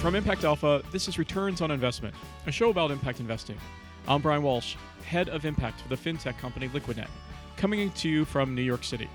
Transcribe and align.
From 0.00 0.14
Impact 0.14 0.44
Alpha, 0.44 0.80
this 0.92 1.08
is 1.08 1.18
Returns 1.18 1.60
on 1.60 1.72
Investment, 1.72 2.14
a 2.46 2.52
show 2.52 2.70
about 2.70 2.92
impact 2.92 3.18
investing. 3.18 3.58
I'm 4.06 4.22
Brian 4.22 4.44
Walsh, 4.44 4.76
head 5.04 5.28
of 5.28 5.44
impact 5.44 5.80
for 5.80 5.88
the 5.88 5.96
fintech 5.96 6.38
company 6.38 6.68
Liquidnet, 6.68 7.08
coming 7.56 7.90
to 7.90 8.08
you 8.08 8.24
from 8.24 8.54
New 8.54 8.62
York 8.62 8.84
City. 8.84 9.10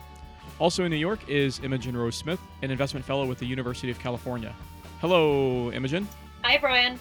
Also 0.59 0.83
in 0.83 0.91
New 0.91 0.97
York 0.97 1.21
is 1.29 1.61
Imogen 1.63 1.95
Rose 1.95 2.17
Smith, 2.17 2.39
an 2.63 2.69
investment 2.69 3.05
fellow 3.05 3.25
with 3.25 3.39
the 3.39 3.45
University 3.45 3.91
of 3.91 3.97
California. 3.97 4.53
Hello, 4.99 5.71
Imogen. 5.71 6.05
Hi, 6.43 6.57
Brian. 6.57 6.99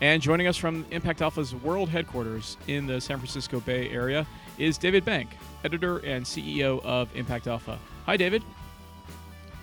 And 0.00 0.20
joining 0.20 0.48
us 0.48 0.56
from 0.56 0.84
Impact 0.90 1.22
Alpha's 1.22 1.54
world 1.54 1.88
headquarters 1.88 2.56
in 2.66 2.88
the 2.88 3.00
San 3.00 3.18
Francisco 3.18 3.60
Bay 3.60 3.90
Area 3.90 4.26
is 4.58 4.76
David 4.76 5.04
Bank, 5.04 5.28
editor 5.64 5.98
and 5.98 6.24
CEO 6.24 6.84
of 6.84 7.14
Impact 7.14 7.46
Alpha. 7.46 7.78
Hi, 8.06 8.16
David. 8.16 8.42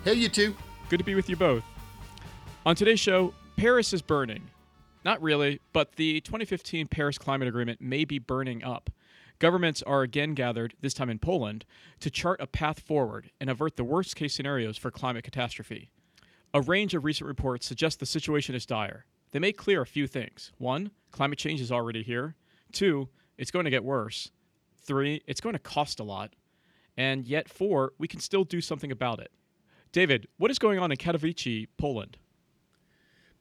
Hey, 0.04 0.14
you 0.14 0.30
two. 0.30 0.54
Good 0.88 1.00
to 1.00 1.04
be 1.04 1.14
with 1.14 1.28
you 1.28 1.36
both. 1.36 1.62
On 2.66 2.76
today's 2.76 3.00
show, 3.00 3.32
Paris 3.56 3.94
is 3.94 4.02
burning. 4.02 4.50
Not 5.02 5.22
really, 5.22 5.60
but 5.72 5.92
the 5.96 6.20
2015 6.20 6.88
Paris 6.88 7.16
Climate 7.16 7.48
Agreement 7.48 7.80
may 7.80 8.04
be 8.04 8.18
burning 8.18 8.62
up. 8.62 8.90
Governments 9.38 9.82
are 9.84 10.02
again 10.02 10.34
gathered, 10.34 10.74
this 10.82 10.92
time 10.92 11.08
in 11.08 11.18
Poland, 11.18 11.64
to 12.00 12.10
chart 12.10 12.38
a 12.38 12.46
path 12.46 12.80
forward 12.80 13.30
and 13.40 13.48
avert 13.48 13.76
the 13.76 13.84
worst 13.84 14.14
case 14.14 14.34
scenarios 14.34 14.76
for 14.76 14.90
climate 14.90 15.24
catastrophe. 15.24 15.88
A 16.52 16.60
range 16.60 16.92
of 16.92 17.02
recent 17.02 17.26
reports 17.26 17.66
suggest 17.66 17.98
the 17.98 18.04
situation 18.04 18.54
is 18.54 18.66
dire. 18.66 19.06
They 19.30 19.38
make 19.38 19.56
clear 19.56 19.80
a 19.80 19.86
few 19.86 20.06
things. 20.06 20.52
One, 20.58 20.90
climate 21.12 21.38
change 21.38 21.62
is 21.62 21.72
already 21.72 22.02
here. 22.02 22.34
Two, 22.72 23.08
it's 23.38 23.50
going 23.50 23.64
to 23.64 23.70
get 23.70 23.84
worse. 23.84 24.32
Three, 24.76 25.22
it's 25.26 25.40
going 25.40 25.54
to 25.54 25.58
cost 25.58 25.98
a 25.98 26.04
lot. 26.04 26.34
And 26.94 27.24
yet, 27.24 27.48
four, 27.48 27.94
we 27.96 28.06
can 28.06 28.20
still 28.20 28.44
do 28.44 28.60
something 28.60 28.92
about 28.92 29.18
it. 29.18 29.30
David, 29.92 30.28
what 30.36 30.50
is 30.50 30.58
going 30.58 30.78
on 30.78 30.92
in 30.92 30.98
Katowice, 30.98 31.66
Poland? 31.78 32.18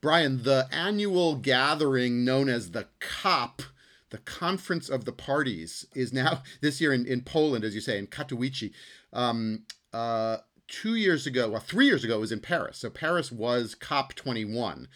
Brian, 0.02 0.44
the 0.44 0.68
annual 0.72 1.36
gathering 1.36 2.24
known 2.24 2.48
as 2.48 2.72
the 2.72 2.88
COP, 3.00 3.62
the 4.10 4.18
Conference 4.20 4.90
of 4.90 5.06
the 5.06 5.12
Parties, 5.12 5.86
is 5.94 6.14
now 6.14 6.44
this 6.62 6.80
year 6.80 6.94
in, 6.94 7.06
in 7.06 7.22
Poland, 7.22 7.64
as 7.64 7.76
you 7.76 7.82
say, 7.82 7.98
in 7.98 8.08
Katowice. 8.08 8.72
Um, 9.12 9.64
uh, 9.92 10.38
two 10.68 10.96
years 10.96 11.28
ago, 11.28 11.50
well, 11.50 11.62
three 11.62 11.86
years 11.86 12.04
ago, 12.04 12.18
it 12.18 12.22
was 12.22 12.32
in 12.32 12.40
Paris. 12.40 12.78
So 12.78 12.90
Paris 12.90 13.32
was 13.32 13.76
COP 13.76 14.14
21. 14.16 14.88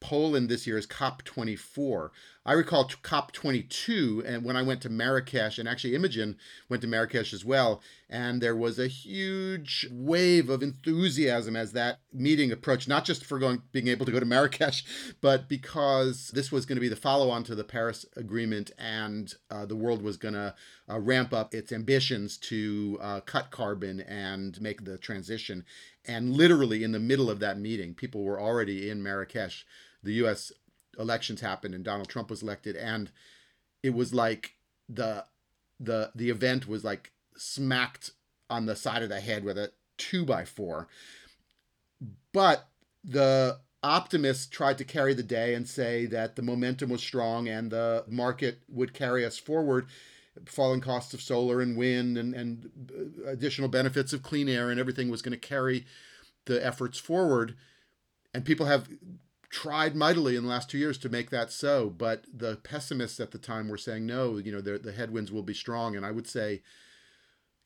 Poland 0.00 0.48
this 0.48 0.66
year 0.66 0.78
is 0.78 0.86
COP24. 0.86 2.10
I 2.44 2.54
recall 2.54 2.88
COP22, 2.88 4.24
and 4.24 4.44
when 4.44 4.56
I 4.56 4.62
went 4.62 4.80
to 4.82 4.88
Marrakesh, 4.88 5.58
and 5.58 5.68
actually 5.68 5.94
Imogen 5.94 6.38
went 6.70 6.80
to 6.80 6.88
Marrakesh 6.88 7.34
as 7.34 7.44
well, 7.44 7.82
and 8.08 8.40
there 8.40 8.56
was 8.56 8.78
a 8.78 8.88
huge 8.88 9.86
wave 9.90 10.48
of 10.48 10.62
enthusiasm 10.62 11.54
as 11.54 11.72
that 11.72 12.00
meeting 12.12 12.50
approached. 12.50 12.88
Not 12.88 13.04
just 13.04 13.26
for 13.26 13.38
going, 13.38 13.62
being 13.72 13.88
able 13.88 14.06
to 14.06 14.12
go 14.12 14.18
to 14.18 14.26
Marrakesh, 14.26 14.84
but 15.20 15.48
because 15.48 16.28
this 16.28 16.50
was 16.50 16.64
going 16.64 16.76
to 16.76 16.80
be 16.80 16.88
the 16.88 16.96
follow-on 16.96 17.44
to 17.44 17.54
the 17.54 17.62
Paris 17.62 18.06
Agreement, 18.16 18.70
and 18.78 19.34
uh, 19.50 19.66
the 19.66 19.76
world 19.76 20.00
was 20.00 20.16
going 20.16 20.34
to 20.34 20.54
uh, 20.88 20.98
ramp 20.98 21.34
up 21.34 21.54
its 21.54 21.70
ambitions 21.72 22.38
to 22.38 22.98
uh, 23.02 23.20
cut 23.20 23.50
carbon 23.50 24.00
and 24.00 24.60
make 24.62 24.84
the 24.84 24.96
transition. 24.96 25.64
And 26.06 26.34
literally 26.34 26.82
in 26.82 26.92
the 26.92 26.98
middle 26.98 27.28
of 27.28 27.38
that 27.40 27.58
meeting, 27.58 27.94
people 27.94 28.24
were 28.24 28.40
already 28.40 28.88
in 28.88 29.02
Marrakesh 29.02 29.66
the 30.02 30.14
U.S. 30.14 30.52
elections 30.98 31.40
happened 31.40 31.74
and 31.74 31.84
Donald 31.84 32.08
Trump 32.08 32.30
was 32.30 32.42
elected, 32.42 32.76
and 32.76 33.10
it 33.82 33.94
was 33.94 34.12
like 34.14 34.54
the 34.88 35.24
the 35.78 36.10
the 36.14 36.30
event 36.30 36.68
was 36.68 36.84
like 36.84 37.12
smacked 37.36 38.10
on 38.48 38.66
the 38.66 38.76
side 38.76 39.02
of 39.02 39.08
the 39.08 39.20
head 39.20 39.44
with 39.44 39.56
a 39.56 39.72
two 39.96 40.24
by 40.24 40.44
four. 40.44 40.88
But 42.32 42.68
the 43.04 43.58
optimists 43.82 44.46
tried 44.46 44.78
to 44.78 44.84
carry 44.84 45.14
the 45.14 45.22
day 45.22 45.54
and 45.54 45.66
say 45.66 46.06
that 46.06 46.36
the 46.36 46.42
momentum 46.42 46.90
was 46.90 47.00
strong 47.00 47.48
and 47.48 47.70
the 47.70 48.04
market 48.08 48.60
would 48.68 48.92
carry 48.92 49.24
us 49.24 49.38
forward. 49.38 49.86
Falling 50.46 50.80
costs 50.80 51.12
of 51.12 51.20
solar 51.20 51.60
and 51.60 51.76
wind 51.76 52.16
and, 52.16 52.34
and 52.34 52.70
uh, 52.90 53.30
additional 53.30 53.68
benefits 53.68 54.12
of 54.12 54.22
clean 54.22 54.48
air 54.48 54.70
and 54.70 54.78
everything 54.78 55.10
was 55.10 55.22
going 55.22 55.38
to 55.38 55.48
carry 55.48 55.86
the 56.46 56.64
efforts 56.64 56.98
forward. 56.98 57.56
And 58.32 58.44
people 58.44 58.66
have 58.66 58.88
tried 59.50 59.96
mightily 59.96 60.36
in 60.36 60.44
the 60.44 60.48
last 60.48 60.70
two 60.70 60.78
years 60.78 60.96
to 60.98 61.08
make 61.08 61.30
that 61.30 61.50
so, 61.50 61.90
but 61.90 62.24
the 62.32 62.56
pessimists 62.62 63.18
at 63.20 63.32
the 63.32 63.38
time 63.38 63.68
were 63.68 63.76
saying 63.76 64.06
no. 64.06 64.38
You 64.38 64.52
know, 64.52 64.60
the 64.60 64.78
the 64.78 64.92
headwinds 64.92 65.32
will 65.32 65.42
be 65.42 65.54
strong, 65.54 65.96
and 65.96 66.06
I 66.06 66.12
would 66.12 66.28
say, 66.28 66.62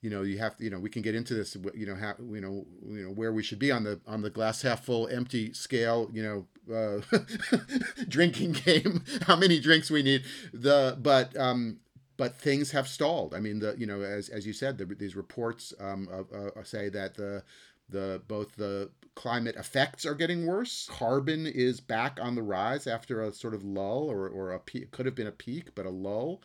you 0.00 0.10
know, 0.10 0.22
you 0.22 0.38
have 0.38 0.56
to, 0.56 0.64
you 0.64 0.70
know, 0.70 0.78
we 0.78 0.90
can 0.90 1.02
get 1.02 1.14
into 1.14 1.34
this, 1.34 1.56
you 1.74 1.86
know, 1.86 1.94
how, 1.94 2.14
you 2.18 2.40
know, 2.40 2.66
you 2.86 3.04
know 3.04 3.10
where 3.10 3.32
we 3.32 3.42
should 3.42 3.58
be 3.58 3.70
on 3.70 3.84
the 3.84 4.00
on 4.06 4.22
the 4.22 4.30
glass 4.30 4.62
half 4.62 4.84
full, 4.84 5.06
empty 5.08 5.52
scale, 5.52 6.10
you 6.12 6.22
know, 6.22 6.46
uh, 6.74 7.00
drinking 8.08 8.52
game, 8.52 9.04
how 9.26 9.36
many 9.36 9.60
drinks 9.60 9.90
we 9.90 10.02
need. 10.02 10.24
The 10.54 10.96
but 11.00 11.36
um, 11.36 11.80
but 12.16 12.34
things 12.36 12.70
have 12.70 12.88
stalled. 12.88 13.34
I 13.34 13.40
mean, 13.40 13.58
the 13.58 13.76
you 13.78 13.86
know, 13.86 14.00
as 14.00 14.30
as 14.30 14.46
you 14.46 14.54
said, 14.54 14.78
the, 14.78 14.86
these 14.86 15.16
reports 15.16 15.74
um, 15.78 16.08
uh, 16.10 16.58
uh, 16.58 16.64
say 16.64 16.88
that 16.88 17.14
the 17.14 17.42
the 17.90 18.22
both 18.26 18.56
the 18.56 18.90
climate 19.14 19.56
effects 19.56 20.04
are 20.04 20.14
getting 20.14 20.46
worse. 20.46 20.88
Carbon 20.90 21.46
is 21.46 21.80
back 21.80 22.18
on 22.20 22.34
the 22.34 22.42
rise 22.42 22.86
after 22.86 23.22
a 23.22 23.32
sort 23.32 23.54
of 23.54 23.64
lull 23.64 24.10
or, 24.10 24.28
or 24.28 24.52
a 24.52 24.58
peak, 24.58 24.90
could 24.90 25.06
have 25.06 25.14
been 25.14 25.26
a 25.26 25.32
peak, 25.32 25.74
but 25.74 25.86
a 25.86 25.90
lull. 25.90 26.42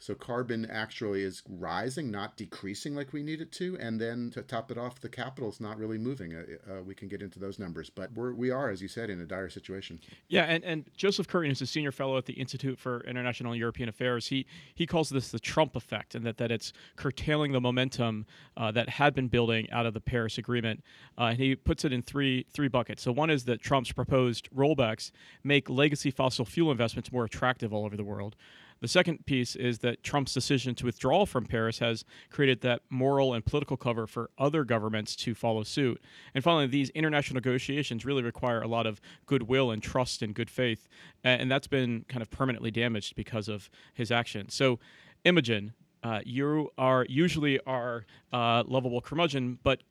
So 0.00 0.14
carbon 0.14 0.66
actually 0.70 1.22
is 1.22 1.42
rising, 1.46 2.10
not 2.10 2.36
decreasing 2.36 2.94
like 2.94 3.12
we 3.12 3.22
need 3.22 3.42
it 3.42 3.52
to. 3.52 3.76
And 3.78 4.00
then 4.00 4.30
to 4.32 4.42
top 4.42 4.70
it 4.70 4.78
off, 4.78 4.98
the 4.98 5.10
capital's 5.10 5.60
not 5.60 5.78
really 5.78 5.98
moving. 5.98 6.34
Uh, 6.34 6.44
uh, 6.68 6.82
we 6.82 6.94
can 6.94 7.06
get 7.06 7.20
into 7.20 7.38
those 7.38 7.58
numbers, 7.58 7.90
but 7.90 8.10
we're, 8.14 8.32
we 8.32 8.50
are, 8.50 8.70
as 8.70 8.80
you 8.80 8.88
said, 8.88 9.10
in 9.10 9.20
a 9.20 9.26
dire 9.26 9.50
situation. 9.50 10.00
Yeah, 10.28 10.44
and, 10.44 10.64
and 10.64 10.84
Joseph 10.96 11.28
Curtin 11.28 11.50
is 11.50 11.60
a 11.60 11.66
senior 11.66 11.92
fellow 11.92 12.16
at 12.16 12.24
the 12.24 12.32
Institute 12.32 12.78
for 12.78 13.02
International 13.02 13.52
and 13.52 13.60
European 13.60 13.90
Affairs. 13.90 14.26
He 14.26 14.46
he 14.74 14.86
calls 14.86 15.10
this 15.10 15.30
the 15.30 15.38
Trump 15.38 15.76
effect, 15.76 16.14
and 16.14 16.24
that, 16.24 16.38
that 16.38 16.50
it's 16.50 16.72
curtailing 16.96 17.52
the 17.52 17.60
momentum 17.60 18.24
uh, 18.56 18.72
that 18.72 18.88
had 18.88 19.14
been 19.14 19.28
building 19.28 19.70
out 19.70 19.84
of 19.84 19.92
the 19.92 20.00
Paris 20.00 20.38
Agreement. 20.38 20.82
Uh, 21.18 21.24
and 21.24 21.38
he 21.38 21.54
puts 21.54 21.84
it 21.84 21.92
in 21.92 22.00
three 22.00 22.46
three 22.52 22.68
buckets. 22.68 23.02
So 23.02 23.12
one 23.12 23.28
is 23.28 23.44
that 23.44 23.60
Trump's 23.60 23.92
proposed 23.92 24.48
rollbacks 24.50 25.10
make 25.44 25.68
legacy 25.68 26.10
fossil 26.10 26.46
fuel 26.46 26.70
investments 26.70 27.12
more 27.12 27.24
attractive 27.24 27.74
all 27.74 27.84
over 27.84 27.96
the 27.96 28.04
world. 28.04 28.34
The 28.80 28.88
second 28.88 29.26
piece 29.26 29.56
is 29.56 29.80
that 29.80 30.02
Trump's 30.02 30.32
decision 30.32 30.74
to 30.76 30.86
withdraw 30.86 31.26
from 31.26 31.44
Paris 31.44 31.80
has 31.80 32.04
created 32.30 32.62
that 32.62 32.82
moral 32.88 33.34
and 33.34 33.44
political 33.44 33.76
cover 33.76 34.06
for 34.06 34.30
other 34.38 34.64
governments 34.64 35.14
to 35.16 35.34
follow 35.34 35.62
suit. 35.64 36.00
And 36.34 36.42
finally, 36.42 36.66
these 36.66 36.88
international 36.90 37.34
negotiations 37.34 38.06
really 38.06 38.22
require 38.22 38.62
a 38.62 38.68
lot 38.68 38.86
of 38.86 39.00
goodwill 39.26 39.70
and 39.70 39.82
trust 39.82 40.22
and 40.22 40.34
good 40.34 40.48
faith. 40.48 40.88
And 41.22 41.50
that's 41.50 41.66
been 41.66 42.06
kind 42.08 42.22
of 42.22 42.30
permanently 42.30 42.70
damaged 42.70 43.16
because 43.16 43.48
of 43.48 43.68
his 43.92 44.10
actions. 44.10 44.54
So, 44.54 44.78
Imogen, 45.24 45.74
uh, 46.02 46.20
you 46.24 46.70
are 46.78 47.04
usually 47.08 47.60
our 47.66 48.06
uh, 48.32 48.64
lovable 48.66 49.02
curmudgeon, 49.02 49.58
but 49.62 49.82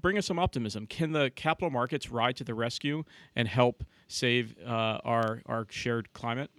bring 0.00 0.18
us 0.18 0.26
some 0.26 0.38
optimism. 0.38 0.86
Can 0.86 1.12
the 1.12 1.30
capital 1.34 1.70
markets 1.70 2.10
ride 2.10 2.36
to 2.36 2.44
the 2.44 2.54
rescue 2.54 3.04
and 3.36 3.46
help 3.46 3.84
save 4.08 4.56
uh, 4.66 4.98
our 5.04 5.42
our 5.46 5.66
shared 5.70 6.12
climate? 6.12 6.50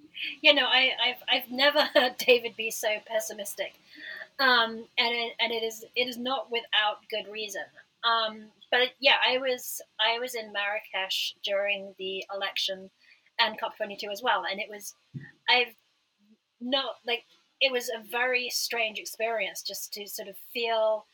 You 0.41 0.53
know, 0.53 0.65
I, 0.65 0.91
have 1.05 1.23
I've 1.29 1.51
never 1.51 1.81
heard 1.93 2.17
David 2.17 2.55
be 2.55 2.71
so 2.71 2.87
pessimistic, 3.07 3.73
um, 4.39 4.85
and 4.97 5.15
it, 5.15 5.33
and 5.39 5.51
it 5.51 5.63
is 5.63 5.85
it 5.95 6.07
is 6.07 6.17
not 6.17 6.51
without 6.51 6.97
good 7.09 7.31
reason. 7.31 7.63
Um, 8.03 8.45
but 8.71 8.89
yeah, 8.99 9.17
I 9.27 9.37
was 9.37 9.81
I 9.99 10.19
was 10.19 10.35
in 10.35 10.53
Marrakesh 10.53 11.35
during 11.43 11.95
the 11.97 12.23
election 12.33 12.89
and 13.39 13.59
COP22 13.59 14.11
as 14.11 14.21
well, 14.23 14.43
and 14.49 14.59
it 14.59 14.67
was 14.69 14.93
I've 15.49 15.75
not 16.61 16.95
like 17.05 17.23
it 17.61 17.71
was 17.71 17.89
a 17.89 18.07
very 18.09 18.49
strange 18.49 18.99
experience 18.99 19.61
just 19.61 19.93
to 19.93 20.07
sort 20.07 20.27
of 20.27 20.35
feel 20.53 21.05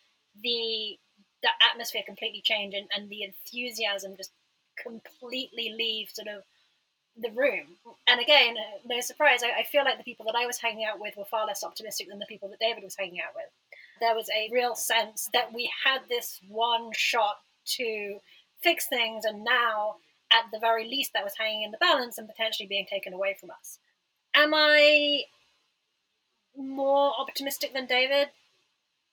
the 0.41 0.97
the 1.41 1.49
atmosphere 1.71 2.03
completely 2.05 2.41
change 2.41 2.73
and, 2.73 2.87
and 2.95 3.09
the 3.09 3.23
enthusiasm 3.23 4.15
just 4.15 4.31
completely 4.81 5.73
leave 5.75 6.09
sort 6.11 6.27
of 6.27 6.43
the 7.17 7.31
room. 7.31 7.77
And 8.07 8.19
again, 8.19 8.55
no 8.85 9.01
surprise, 9.01 9.43
I, 9.43 9.61
I, 9.61 9.63
feel 9.63 9.83
like 9.83 9.97
the 9.97 10.03
people 10.03 10.25
that 10.25 10.35
I 10.35 10.45
was 10.45 10.59
hanging 10.59 10.85
out 10.85 10.99
with 10.99 11.15
were 11.17 11.25
far 11.25 11.45
less 11.45 11.63
optimistic 11.63 12.07
than 12.09 12.19
the 12.19 12.25
people 12.25 12.49
that 12.49 12.59
David 12.59 12.83
was 12.83 12.95
hanging 12.97 13.19
out 13.19 13.35
with. 13.35 13.45
There 13.99 14.15
was 14.15 14.29
a 14.29 14.49
real 14.51 14.75
sense 14.75 15.29
that 15.33 15.53
we 15.53 15.69
had 15.85 16.01
this 16.09 16.39
one 16.47 16.91
shot 16.93 17.35
to 17.77 18.19
fix 18.61 18.87
things, 18.87 19.25
and 19.25 19.43
now, 19.43 19.95
at 20.31 20.45
the 20.51 20.59
very 20.59 20.87
least, 20.87 21.11
that 21.13 21.23
was 21.23 21.33
hanging 21.37 21.63
in 21.63 21.71
the 21.71 21.77
balance 21.77 22.17
and 22.17 22.27
potentially 22.27 22.67
being 22.67 22.87
taken 22.89 23.13
away 23.13 23.35
from 23.39 23.51
us. 23.51 23.77
Am 24.33 24.53
I 24.53 25.23
more 26.55 27.11
optimistic 27.19 27.73
than 27.73 27.85
David? 27.85 28.29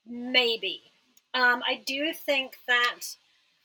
Maybe. 0.06 0.82
Um, 1.34 1.62
I 1.68 1.82
do 1.84 2.12
think 2.14 2.56
that 2.66 3.00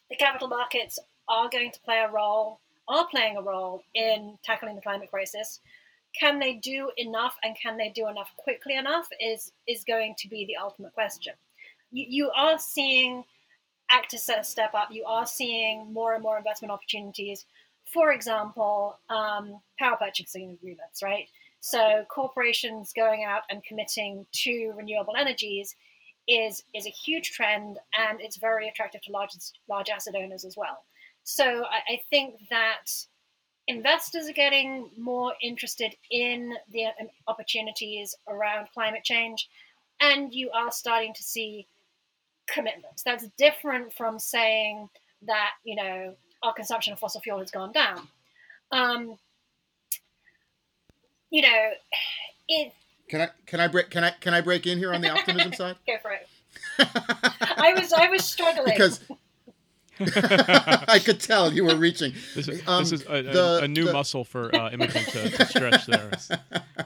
the 0.09 0.15
capital 0.15 0.47
markets 0.47 1.00
are 1.30 1.50
going 1.50 1.71
to 1.71 1.80
play 1.81 2.00
a 2.00 2.12
role 2.12 2.59
are 2.88 3.07
playing 3.07 3.38
a 3.38 3.41
role 3.41 3.83
in 3.94 4.38
tackling 4.44 4.75
the 4.75 4.81
climate 4.81 5.09
crisis. 5.09 5.59
Can 6.19 6.39
they 6.39 6.56
do 6.56 6.91
enough 6.97 7.35
and 7.44 7.56
can 7.62 7.77
they 7.77 7.89
do 7.89 8.07
enough 8.07 8.31
quickly 8.38 8.75
enough 8.75 9.07
is, 9.19 9.51
is 9.68 9.83
going 9.83 10.15
to 10.19 10.27
be 10.27 10.45
the 10.45 10.57
ultimate 10.57 10.94
question. 10.94 11.33
You, 11.91 12.06
you 12.07 12.31
are 12.31 12.59
seeing 12.59 13.24
actors 13.89 14.30
step 14.44 14.74
up, 14.74 14.89
you 14.91 15.06
are 15.06 15.25
seeing 15.25 15.91
more 15.91 16.13
and 16.13 16.24
more 16.24 16.38
investment 16.38 16.71
opportunities 16.71 17.45
for 17.94 18.12
example, 18.12 19.00
um, 19.09 19.62
power 19.77 19.97
purchasing 19.97 20.51
agreements, 20.51 21.03
right? 21.03 21.27
So 21.59 22.06
corporations 22.09 22.91
going 22.94 23.24
out 23.24 23.44
and 23.50 23.63
committing 23.63 24.25
to 24.44 24.74
renewable 24.75 25.15
energies 25.15 25.75
is 26.27 26.63
is 26.74 26.88
a 26.88 26.89
huge 26.89 27.31
trend, 27.31 27.80
and 27.97 28.19
it's 28.21 28.38
very 28.38 28.68
attractive 28.68 29.01
to 29.03 29.12
large 29.12 29.31
large 29.69 29.89
asset 29.89 30.15
owners 30.15 30.44
as 30.45 30.57
well. 30.57 30.83
So 31.24 31.64
I, 31.66 31.94
I 31.94 32.02
think 32.10 32.36
that 32.50 32.92
investors 33.68 34.28
are 34.28 34.34
getting 34.34 34.90
more 34.98 35.34
interested 35.42 35.96
in 36.12 36.54
the 36.72 36.86
um, 36.86 37.10
opportunities 37.28 38.16
around 38.28 38.68
climate 38.74 39.04
change, 39.04 39.50
and 40.02 40.34
you 40.34 40.52
are 40.52 40.72
starting 40.72 41.14
to 41.14 41.24
see 41.24 41.68
commitments. 42.48 43.04
That's 43.04 43.28
different 43.38 43.94
from 43.94 44.20
saying 44.20 44.90
that 45.25 45.52
you 45.64 45.75
know 45.75 46.16
our 46.42 46.54
consumption 46.54 46.94
of 46.94 47.00
fossil 47.00 47.22
fuel 47.22 47.40
has 47.40 47.52
gone 47.52 47.72
down. 47.72 48.08
Um, 48.72 49.18
you 51.30 51.42
know, 51.42 51.69
it. 52.50 52.74
Can 53.10 53.22
I 53.22 53.30
can 53.46 53.60
I 53.60 53.68
break 53.68 53.90
can 53.90 54.04
I 54.04 54.12
can 54.12 54.34
I 54.34 54.42
break 54.42 54.68
in 54.68 54.78
here 54.78 54.94
on 54.94 55.02
the 55.02 55.10
optimism 55.10 55.54
side? 55.54 55.76
Go 55.88 55.98
for 56.02 56.12
it. 56.12 56.28
I 56.80 57.74
was 57.78 57.94
I 57.94 58.10
was 58.10 58.26
struggling 58.26 58.66
because 58.74 59.00
I 60.16 61.00
could 61.04 61.20
tell 61.20 61.52
you 61.54 61.66
were 61.66 61.76
reaching. 61.76 62.14
This 62.36 62.48
is, 62.48 62.62
Um, 62.68 62.84
this 62.84 62.92
is 62.92 63.02
a, 63.06 63.14
a- 63.16 63.24
the- 63.24 63.60
a 63.64 63.68
new 63.68 63.86
the- 63.86 63.94
muscle 63.94 64.24
for 64.24 64.54
uh, 64.56 64.72
Imogen 64.72 65.04
to, 65.06 65.30
to 65.30 65.46
stretch 65.46 65.86
there. 65.86 66.12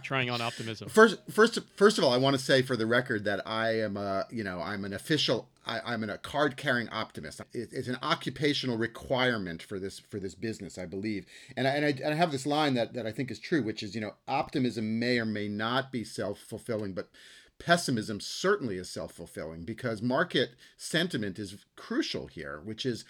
Trying 0.04 0.30
on 0.30 0.42
optimism. 0.42 0.90
First, 0.90 1.18
first, 1.30 1.60
first 1.75 1.98
of 1.98 2.04
all, 2.04 2.14
I 2.14 2.18
want 2.18 2.38
to 2.38 2.42
say 2.44 2.62
for 2.62 2.75
the 2.75 2.86
record 2.86 3.24
that 3.25 3.42
I 3.48 3.80
am 3.80 3.98
a, 3.98 4.25
you 4.31 4.44
know, 4.44 4.60
I'm 4.62 4.86
an 4.86 4.94
official, 4.94 5.50
I, 5.66 5.80
I'm 5.86 6.04
an, 6.04 6.10
a 6.10 6.18
card-carrying 6.18 6.90
optimist. 6.90 7.42
It, 7.54 7.69
it's 7.74 7.88
an 7.88 7.98
occupational 8.02 8.78
requirement 8.78 9.62
for 9.62 9.80
this 9.80 10.00
for 10.00 10.19
this 10.19 10.34
business, 10.36 10.78
I 10.78 10.86
believe. 10.86 11.25
And 11.58 11.68
I, 11.68 11.72
and 11.72 11.86
I 11.86 11.90
and 11.90 12.14
I 12.14 12.16
have 12.18 12.31
this 12.31 12.46
line 12.46 12.74
that 12.75 12.94
that 12.94 13.06
I 13.06 13.12
think 13.12 13.31
is 13.31 13.40
true, 13.40 13.62
which 13.64 13.84
is, 13.84 13.96
you 13.96 14.02
know, 14.02 14.12
optimism 14.28 15.00
may 15.00 15.19
or 15.19 15.25
may 15.25 15.48
not 15.48 15.92
be 15.92 16.04
self-fulfilling, 16.04 16.94
but 16.94 17.10
pessimism 17.59 18.19
certainly 18.19 18.77
is 18.77 18.89
self-fulfilling 18.89 19.63
because 19.63 20.01
market 20.01 20.51
sentiment 20.77 21.39
is 21.39 21.57
crucial 21.75 22.27
here, 22.27 22.62
which 22.63 22.86
is, 22.86 23.06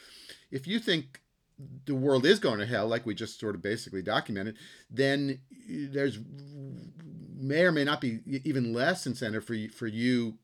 if 0.52 0.68
you 0.68 0.80
think 0.80 1.22
the 1.86 1.96
world 1.96 2.26
is 2.26 2.40
going 2.40 2.60
to 2.60 2.66
hell, 2.66 2.88
like 2.88 3.06
we 3.06 3.16
just 3.16 3.40
sort 3.40 3.56
of 3.56 3.62
basically 3.62 4.02
documented, 4.02 4.56
then 4.90 5.40
there's 5.68 6.20
may 7.36 7.64
or 7.64 7.72
may 7.72 7.84
not 7.84 8.02
be 8.02 8.20
even 8.44 8.74
less 8.74 9.06
incentive 9.06 9.44
for 9.44 9.54
you, 9.54 9.70
for 9.70 9.88
you 9.88 10.38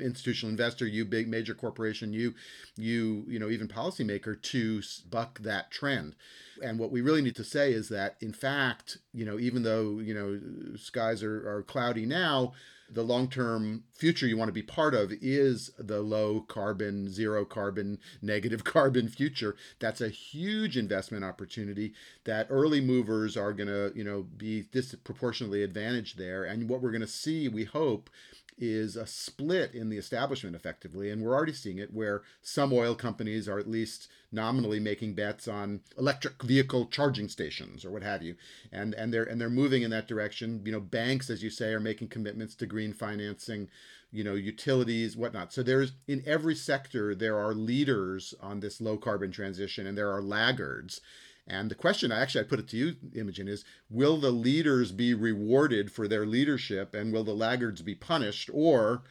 institutional 0.00 0.50
investor 0.50 0.86
you 0.86 1.04
big 1.04 1.28
major 1.28 1.54
corporation 1.54 2.12
you 2.12 2.34
you 2.76 3.24
you 3.28 3.38
know 3.38 3.48
even 3.48 3.68
policymaker 3.68 4.40
to 4.42 4.82
buck 5.08 5.38
that 5.40 5.70
trend. 5.70 6.14
And 6.62 6.78
what 6.78 6.90
we 6.90 7.00
really 7.00 7.22
need 7.22 7.36
to 7.36 7.44
say 7.44 7.72
is 7.72 7.88
that 7.90 8.16
in 8.20 8.32
fact 8.32 8.98
you 9.12 9.24
know 9.24 9.38
even 9.38 9.62
though 9.62 9.98
you 9.98 10.14
know 10.14 10.76
skies 10.76 11.22
are, 11.22 11.48
are 11.48 11.62
cloudy 11.62 12.06
now 12.06 12.52
the 12.90 13.02
long-term 13.02 13.84
future 13.92 14.26
you 14.26 14.36
want 14.36 14.48
to 14.48 14.52
be 14.52 14.62
part 14.62 14.94
of 14.94 15.12
is 15.20 15.70
the 15.78 16.00
low 16.00 16.40
carbon 16.40 17.10
zero 17.10 17.44
carbon 17.44 17.98
negative 18.22 18.64
carbon 18.64 19.08
future. 19.08 19.56
That's 19.78 20.00
a 20.00 20.08
huge 20.08 20.76
investment 20.76 21.24
opportunity 21.24 21.92
that 22.24 22.46
early 22.50 22.80
movers 22.80 23.36
are 23.36 23.52
going 23.52 23.68
to 23.68 23.92
you 23.94 24.04
know 24.04 24.22
be 24.22 24.64
disproportionately 24.72 25.62
advantaged 25.62 26.18
there. 26.18 26.44
And 26.44 26.68
what 26.68 26.80
we're 26.80 26.90
going 26.90 27.00
to 27.00 27.06
see 27.06 27.48
we 27.48 27.64
hope 27.64 28.10
is 28.58 28.96
a 28.96 29.06
split 29.06 29.74
in 29.74 29.88
the 29.88 29.98
establishment 29.98 30.56
effectively 30.56 31.10
and 31.10 31.22
we're 31.22 31.34
already 31.34 31.52
seeing 31.52 31.78
it 31.78 31.92
where 31.92 32.22
some 32.42 32.72
oil 32.72 32.94
companies 32.94 33.48
are 33.48 33.58
at 33.58 33.68
least 33.68 34.08
nominally 34.30 34.80
making 34.80 35.14
bets 35.14 35.48
on 35.48 35.80
electric 35.96 36.42
vehicle 36.42 36.86
charging 36.86 37.28
stations 37.28 37.84
or 37.84 37.90
what 37.90 38.02
have 38.02 38.22
you. 38.22 38.34
And 38.72 38.94
and 38.94 39.12
they're 39.12 39.24
and 39.24 39.40
they're 39.40 39.50
moving 39.50 39.82
in 39.82 39.90
that 39.90 40.08
direction. 40.08 40.62
You 40.64 40.72
know 40.72 40.80
banks 40.80 41.30
as 41.30 41.42
you 41.42 41.50
say 41.50 41.72
are 41.72 41.80
making 41.80 42.08
commitments 42.08 42.54
to 42.56 42.66
green 42.66 42.92
financing 42.92 43.68
you 44.10 44.24
know 44.24 44.34
utilities 44.34 45.16
whatnot. 45.16 45.52
So 45.52 45.62
there's 45.62 45.92
in 46.06 46.22
every 46.26 46.54
sector 46.54 47.14
there 47.14 47.38
are 47.38 47.54
leaders 47.54 48.34
on 48.40 48.60
this 48.60 48.80
low 48.80 48.96
carbon 48.96 49.30
transition 49.30 49.86
and 49.86 49.96
there 49.96 50.12
are 50.12 50.22
laggards 50.22 51.00
and 51.48 51.70
the 51.70 51.74
question, 51.74 52.12
actually, 52.12 52.44
I 52.44 52.48
put 52.48 52.58
it 52.58 52.68
to 52.68 52.76
you, 52.76 52.96
Imogen, 53.14 53.48
is 53.48 53.64
will 53.88 54.18
the 54.18 54.30
leaders 54.30 54.92
be 54.92 55.14
rewarded 55.14 55.90
for 55.90 56.06
their 56.06 56.26
leadership 56.26 56.94
and 56.94 57.12
will 57.12 57.24
the 57.24 57.34
laggards 57.34 57.82
be 57.82 57.94
punished? 57.94 58.50
Or, 58.52 59.02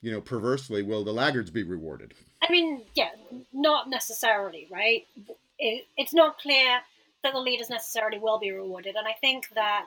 you 0.00 0.10
know, 0.10 0.20
perversely, 0.20 0.82
will 0.82 1.04
the 1.04 1.12
laggards 1.12 1.50
be 1.50 1.62
rewarded? 1.62 2.14
I 2.42 2.50
mean, 2.50 2.82
yeah, 2.94 3.10
not 3.52 3.88
necessarily, 3.88 4.66
right? 4.70 5.06
It, 5.58 5.86
it's 5.96 6.14
not 6.14 6.38
clear 6.38 6.80
that 7.22 7.32
the 7.32 7.40
leaders 7.40 7.70
necessarily 7.70 8.18
will 8.18 8.38
be 8.38 8.50
rewarded. 8.50 8.96
And 8.96 9.06
I 9.06 9.14
think 9.20 9.48
that 9.54 9.86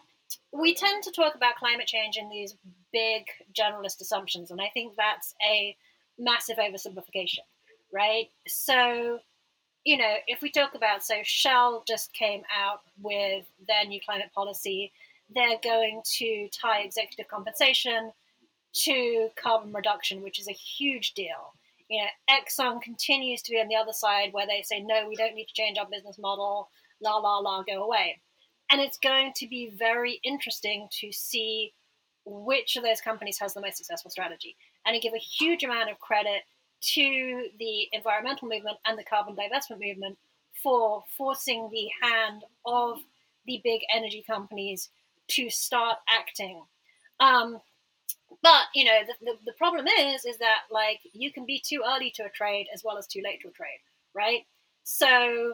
we 0.52 0.74
tend 0.74 1.04
to 1.04 1.12
talk 1.12 1.36
about 1.36 1.56
climate 1.56 1.88
change 1.88 2.18
in 2.18 2.30
these 2.30 2.56
big 2.94 3.26
generalist 3.54 4.02
assumptions. 4.02 4.52
And 4.52 4.62
I 4.62 4.70
think 4.74 4.96
that's 4.96 5.34
a 5.46 5.76
massive 6.18 6.58
oversimplification, 6.58 7.40
right? 7.94 8.30
So, 8.48 9.20
you 9.84 9.98
know, 9.98 10.16
if 10.28 10.42
we 10.42 10.52
talk 10.52 10.76
about, 10.76 11.04
so 11.04 11.16
Shell 11.24 11.84
just 11.88 12.14
came 12.14 12.44
out 12.56 12.82
with 13.02 13.46
their 13.68 13.86
new 13.86 14.00
climate 14.04 14.32
policy, 14.34 14.92
they're 15.34 15.60
going 15.64 16.02
to 16.18 16.50
tie 16.50 16.82
executive 16.82 17.28
compensation 17.28 18.12
to 18.74 19.30
carbon 19.42 19.74
reduction, 19.74 20.22
which 20.22 20.40
is 20.40 20.48
a 20.48 20.54
huge 20.54 21.14
deal. 21.14 21.54
You 21.90 22.04
know, 22.04 22.10
Exxon 22.30 22.82
continues 22.82 23.42
to 23.44 23.52
be 23.52 23.60
on 23.60 23.68
the 23.68 23.76
other 23.76 23.92
side 23.92 24.32
where 24.32 24.48
they 24.48 24.62
say, 24.62 24.82
no, 24.82 25.08
we 25.08 25.16
don't 25.16 25.36
need 25.36 25.48
to 25.48 25.54
change 25.54 25.78
our 25.78 25.88
business 25.92 26.18
model, 26.18 26.70
la, 27.02 27.18
la, 27.18 27.40
la, 27.40 27.64
go 27.64 27.84
away. 27.84 28.20
And 28.72 28.80
it's 28.80 28.98
going 28.98 29.34
to 29.36 29.48
be 29.48 29.74
very 29.78 30.22
interesting 30.24 30.88
to 31.02 31.12
see 31.12 31.74
which 32.26 32.76
of 32.78 32.84
those 32.84 33.02
companies 33.02 33.40
has 33.40 33.54
the 33.54 33.62
most 33.62 33.78
successful 33.78 34.12
strategy. 34.12 34.56
And 34.86 34.96
I 34.96 35.00
give 35.00 35.14
a 35.14 35.18
huge 35.18 35.64
amount 35.64 35.90
of 35.90 36.00
credit 36.00 36.44
to 36.82 37.48
the 37.60 37.88
environmental 37.94 38.48
movement 38.48 38.78
and 38.86 38.98
the 38.98 39.04
carbon 39.04 39.36
divestment 39.36 39.80
movement 39.80 40.18
for 40.62 41.04
forcing 41.18 41.70
the 41.72 41.88
hand 42.02 42.44
of 42.66 43.00
the 43.46 43.62
big 43.64 43.82
energy 43.94 44.24
companies 44.28 44.90
to 45.28 45.50
start 45.50 45.98
acting. 46.10 46.62
Um, 47.20 47.62
but 48.42 48.64
you 48.74 48.86
know 48.86 49.00
the, 49.06 49.14
the, 49.26 49.38
the, 49.46 49.54
problem 49.54 49.86
is 49.88 50.26
is 50.26 50.38
that 50.38 50.62
like 50.72 51.00
you 51.14 51.32
can 51.32 51.46
be 51.46 51.62
too 51.66 51.82
early 51.88 52.12
to 52.16 52.24
a 52.24 52.30
trade 52.30 52.68
as 52.74 52.84
well 52.84 52.98
as 52.98 53.08
too 53.08 53.22
late 53.24 53.42
to 53.42 53.48
a 53.48 53.52
trade 53.52 53.80
right 54.14 54.42
so 54.84 55.54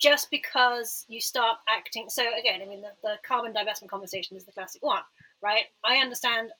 just 0.00 0.30
because 0.30 1.04
you 1.08 1.20
start 1.20 1.58
acting 1.68 2.06
so 2.08 2.22
again 2.38 2.60
i 2.62 2.66
mean 2.66 2.80
the, 2.80 2.90
the 3.02 3.14
carbon 3.26 3.52
divestment 3.52 3.88
conversation 3.88 4.36
is 4.36 4.44
the 4.44 4.52
classic 4.52 4.82
one 4.82 5.02
right 5.42 5.64
i 5.84 5.96
understand 5.96 6.50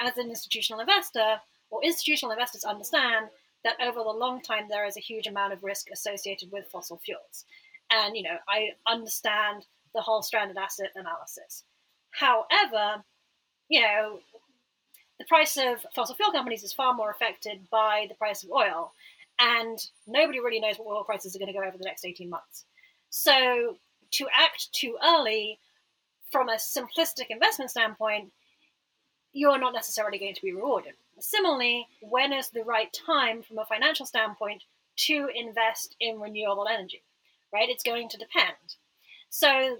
as 0.00 0.16
an 0.18 0.28
institutional 0.28 0.80
investor 0.80 1.36
or 1.70 1.82
institutional 1.84 2.32
investors 2.32 2.64
understand 2.64 3.28
that 3.64 3.76
over 3.80 4.02
the 4.02 4.10
long 4.10 4.40
time 4.40 4.66
there 4.68 4.86
is 4.86 4.96
a 4.96 5.00
huge 5.00 5.26
amount 5.26 5.52
of 5.52 5.62
risk 5.62 5.88
associated 5.92 6.50
with 6.52 6.70
fossil 6.70 6.98
fuels. 6.98 7.44
And 7.90 8.16
you 8.16 8.22
know, 8.22 8.36
I 8.48 8.70
understand 8.86 9.66
the 9.94 10.00
whole 10.00 10.22
stranded 10.22 10.56
asset 10.56 10.90
analysis. 10.94 11.64
However, 12.10 13.02
you 13.68 13.82
know, 13.82 14.20
the 15.18 15.24
price 15.24 15.56
of 15.56 15.84
fossil 15.94 16.14
fuel 16.14 16.32
companies 16.32 16.62
is 16.62 16.72
far 16.72 16.94
more 16.94 17.10
affected 17.10 17.68
by 17.70 18.06
the 18.08 18.14
price 18.14 18.44
of 18.44 18.50
oil, 18.50 18.92
and 19.38 19.78
nobody 20.06 20.40
really 20.40 20.60
knows 20.60 20.76
what 20.76 20.86
oil 20.86 21.04
prices 21.04 21.34
are 21.34 21.38
going 21.38 21.52
to 21.52 21.58
go 21.58 21.64
over 21.64 21.76
the 21.76 21.84
next 21.84 22.04
18 22.04 22.30
months. 22.30 22.64
So 23.10 23.76
to 24.12 24.26
act 24.34 24.72
too 24.72 24.96
early 25.04 25.58
from 26.30 26.48
a 26.48 26.56
simplistic 26.56 27.26
investment 27.30 27.70
standpoint, 27.70 28.32
you're 29.32 29.58
not 29.58 29.74
necessarily 29.74 30.18
going 30.18 30.34
to 30.34 30.42
be 30.42 30.52
rewarded. 30.52 30.94
Similarly, 31.20 31.86
when 32.00 32.32
is 32.32 32.50
the 32.50 32.64
right 32.64 32.92
time 32.92 33.42
from 33.42 33.58
a 33.58 33.64
financial 33.64 34.06
standpoint 34.06 34.64
to 35.06 35.28
invest 35.34 35.96
in 36.00 36.20
renewable 36.20 36.68
energy? 36.68 37.02
Right? 37.52 37.68
It's 37.68 37.82
going 37.82 38.08
to 38.10 38.18
depend. 38.18 38.76
So 39.30 39.78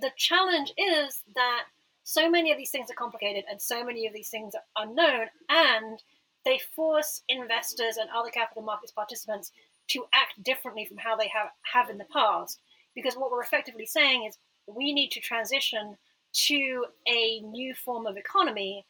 the, 0.00 0.10
challenge 0.16 0.72
is 0.76 1.22
that 1.34 1.64
so 2.04 2.30
many 2.30 2.50
of 2.50 2.58
these 2.58 2.70
things 2.70 2.90
are 2.90 2.94
complicated 2.94 3.44
and 3.50 3.60
so 3.60 3.84
many 3.84 4.06
of 4.06 4.12
these 4.12 4.28
things 4.28 4.54
are 4.54 4.84
unknown, 4.84 5.26
and 5.48 6.02
they 6.44 6.60
force 6.74 7.22
investors 7.28 7.96
and 7.96 8.08
other 8.10 8.30
capital 8.30 8.62
markets 8.62 8.92
participants 8.92 9.52
to 9.88 10.04
act 10.14 10.42
differently 10.42 10.84
from 10.84 10.98
how 10.98 11.16
they 11.16 11.28
have, 11.28 11.48
have 11.62 11.90
in 11.90 11.98
the 11.98 12.06
past. 12.12 12.60
Because 12.94 13.14
what 13.14 13.30
we're 13.30 13.42
effectively 13.42 13.86
saying 13.86 14.24
is 14.24 14.38
we 14.66 14.92
need 14.92 15.10
to 15.12 15.20
transition 15.20 15.96
to 16.32 16.86
a 17.08 17.40
new 17.40 17.74
form 17.74 18.06
of 18.06 18.16
economy 18.16 18.84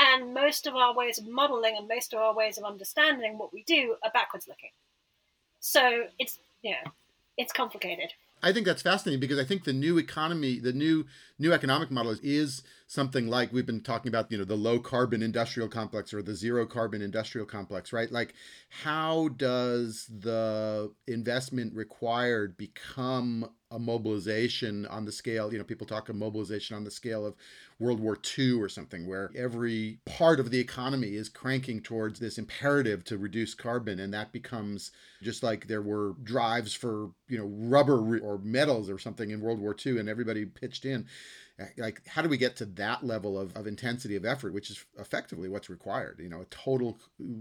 and 0.00 0.34
most 0.34 0.66
of 0.66 0.74
our 0.74 0.94
ways 0.94 1.18
of 1.18 1.28
modeling 1.28 1.76
and 1.76 1.86
most 1.86 2.12
of 2.12 2.20
our 2.20 2.34
ways 2.34 2.58
of 2.58 2.64
understanding 2.64 3.38
what 3.38 3.52
we 3.52 3.62
do 3.64 3.96
are 4.02 4.10
backwards 4.12 4.48
looking 4.48 4.70
so 5.60 6.04
it's 6.18 6.38
yeah 6.62 6.82
it's 7.36 7.52
complicated 7.52 8.12
I 8.42 8.52
think 8.52 8.66
that's 8.66 8.82
fascinating 8.82 9.20
because 9.20 9.38
I 9.38 9.44
think 9.44 9.64
the 9.64 9.72
new 9.72 9.98
economy, 9.98 10.58
the 10.58 10.72
new 10.72 11.06
new 11.38 11.52
economic 11.52 11.90
model 11.90 12.12
is, 12.12 12.20
is 12.20 12.62
something 12.86 13.28
like 13.28 13.52
we've 13.52 13.66
been 13.66 13.82
talking 13.82 14.08
about, 14.08 14.32
you 14.32 14.38
know, 14.38 14.44
the 14.44 14.56
low 14.56 14.78
carbon 14.78 15.22
industrial 15.22 15.68
complex 15.68 16.14
or 16.14 16.22
the 16.22 16.34
zero 16.34 16.66
carbon 16.66 17.02
industrial 17.02 17.46
complex, 17.46 17.92
right? 17.92 18.10
Like 18.10 18.34
how 18.82 19.28
does 19.28 20.06
the 20.06 20.92
investment 21.06 21.74
required 21.74 22.56
become 22.56 23.50
a 23.70 23.78
mobilization 23.78 24.84
on 24.86 25.04
the 25.04 25.12
scale, 25.12 25.52
you 25.52 25.58
know, 25.58 25.64
people 25.64 25.86
talk 25.86 26.08
of 26.08 26.16
mobilization 26.16 26.76
on 26.76 26.84
the 26.84 26.90
scale 26.90 27.24
of 27.24 27.34
World 27.78 28.00
War 28.00 28.18
II 28.38 28.54
or 28.54 28.68
something, 28.68 29.06
where 29.06 29.30
every 29.36 30.00
part 30.04 30.40
of 30.40 30.50
the 30.50 30.58
economy 30.58 31.14
is 31.14 31.28
cranking 31.28 31.80
towards 31.80 32.18
this 32.18 32.36
imperative 32.36 33.04
to 33.04 33.16
reduce 33.16 33.54
carbon. 33.54 34.00
And 34.00 34.12
that 34.12 34.32
becomes 34.32 34.90
just 35.22 35.42
like 35.42 35.66
there 35.66 35.82
were 35.82 36.14
drives 36.22 36.74
for, 36.74 37.10
you 37.28 37.38
know, 37.38 37.46
rubber 37.46 38.18
or 38.18 38.38
metals 38.38 38.90
or 38.90 38.98
something 38.98 39.30
in 39.30 39.40
World 39.40 39.60
War 39.60 39.76
II, 39.86 39.98
and 39.98 40.08
everybody 40.08 40.44
pitched 40.44 40.84
in. 40.84 41.06
Like, 41.76 42.00
how 42.06 42.22
do 42.22 42.28
we 42.30 42.38
get 42.38 42.56
to 42.56 42.64
that 42.64 43.04
level 43.04 43.38
of, 43.38 43.54
of 43.54 43.66
intensity 43.66 44.16
of 44.16 44.24
effort, 44.24 44.54
which 44.54 44.70
is 44.70 44.82
effectively 44.98 45.48
what's 45.48 45.68
required? 45.68 46.18
You 46.18 46.30
know, 46.30 46.40
a 46.40 46.46
total 46.46 46.98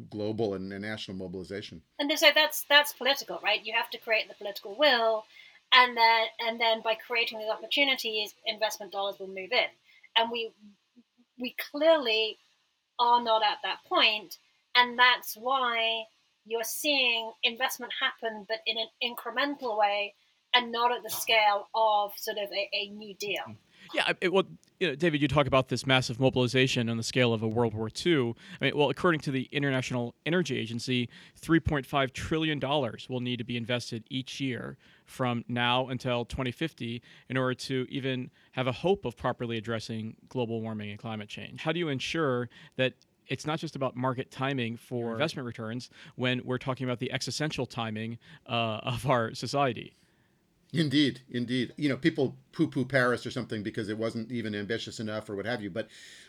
global 0.09 0.55
and, 0.55 0.73
and 0.73 0.81
national 0.81 1.15
mobilization. 1.15 1.81
And 1.99 2.11
so 2.19 2.27
that's 2.35 2.65
that's 2.69 2.91
political, 2.91 3.39
right? 3.41 3.65
You 3.65 3.73
have 3.73 3.89
to 3.91 3.97
create 3.97 4.27
the 4.27 4.35
political 4.35 4.75
will 4.77 5.23
and 5.73 5.95
then 5.95 6.25
and 6.47 6.59
then 6.59 6.81
by 6.81 6.95
creating 6.95 7.39
these 7.39 7.49
opportunities, 7.49 8.33
investment 8.45 8.91
dollars 8.91 9.19
will 9.19 9.27
move 9.27 9.51
in, 9.51 9.69
and 10.17 10.31
we 10.31 10.51
we 11.39 11.55
clearly 11.71 12.37
are 12.99 13.23
not 13.23 13.43
at 13.43 13.59
that 13.63 13.79
point, 13.87 14.37
and 14.75 14.97
that's 14.97 15.35
why 15.35 16.03
you're 16.45 16.63
seeing 16.63 17.31
investment 17.43 17.93
happen, 17.99 18.45
but 18.47 18.59
in 18.65 18.77
an 18.77 18.87
incremental 19.03 19.77
way, 19.77 20.13
and 20.53 20.71
not 20.71 20.91
at 20.91 21.03
the 21.03 21.09
scale 21.09 21.67
of 21.75 22.11
sort 22.17 22.37
of 22.37 22.51
a, 22.51 22.69
a 22.73 22.89
new 22.89 23.13
deal. 23.15 23.55
Yeah, 23.93 24.11
it, 24.21 24.31
well, 24.31 24.43
you 24.79 24.87
know, 24.87 24.95
David, 24.95 25.21
you 25.21 25.27
talk 25.27 25.47
about 25.47 25.69
this 25.69 25.85
massive 25.85 26.19
mobilization 26.19 26.89
on 26.89 26.97
the 26.97 27.03
scale 27.03 27.33
of 27.33 27.41
a 27.41 27.47
World 27.47 27.73
War 27.73 27.89
II. 28.05 28.33
I 28.61 28.65
mean, 28.65 28.77
well, 28.77 28.89
according 28.89 29.21
to 29.21 29.31
the 29.31 29.49
International 29.51 30.15
Energy 30.25 30.57
Agency, 30.57 31.09
$3.5 31.41 32.13
trillion 32.13 32.59
will 33.09 33.19
need 33.19 33.37
to 33.37 33.43
be 33.43 33.57
invested 33.57 34.03
each 34.09 34.39
year 34.39 34.77
from 35.05 35.43
now 35.47 35.87
until 35.87 36.23
2050 36.25 37.01
in 37.29 37.37
order 37.37 37.55
to 37.55 37.85
even 37.89 38.29
have 38.51 38.67
a 38.67 38.71
hope 38.71 39.05
of 39.05 39.17
properly 39.17 39.57
addressing 39.57 40.15
global 40.29 40.61
warming 40.61 40.91
and 40.91 40.99
climate 40.99 41.27
change. 41.27 41.61
How 41.61 41.71
do 41.71 41.79
you 41.79 41.89
ensure 41.89 42.49
that 42.77 42.93
it's 43.27 43.45
not 43.45 43.59
just 43.59 43.75
about 43.75 43.95
market 43.95 44.31
timing 44.31 44.77
for 44.77 45.13
investment 45.13 45.45
returns 45.45 45.89
when 46.15 46.41
we're 46.43 46.57
talking 46.57 46.85
about 46.85 46.99
the 46.99 47.11
existential 47.11 47.65
timing 47.65 48.17
uh, 48.47 48.79
of 48.83 49.07
our 49.07 49.33
society? 49.33 49.95
Indeed, 50.71 51.21
indeed. 51.31 51.73
You 51.77 51.89
know, 51.89 51.97
people 51.97 52.37
poo 52.51 52.67
poo 52.67 52.85
Paris 52.85 53.25
or 53.25 53.31
something 53.31 53.63
because 53.63 53.89
it 53.89 53.97
wasn't 53.97 54.31
even 54.31 54.53
ambitious 54.53 54.99
enough 54.99 55.27
or 55.27 55.35
what 55.35 55.47
have 55.47 55.63
you. 55.63 55.69
But 55.71 55.87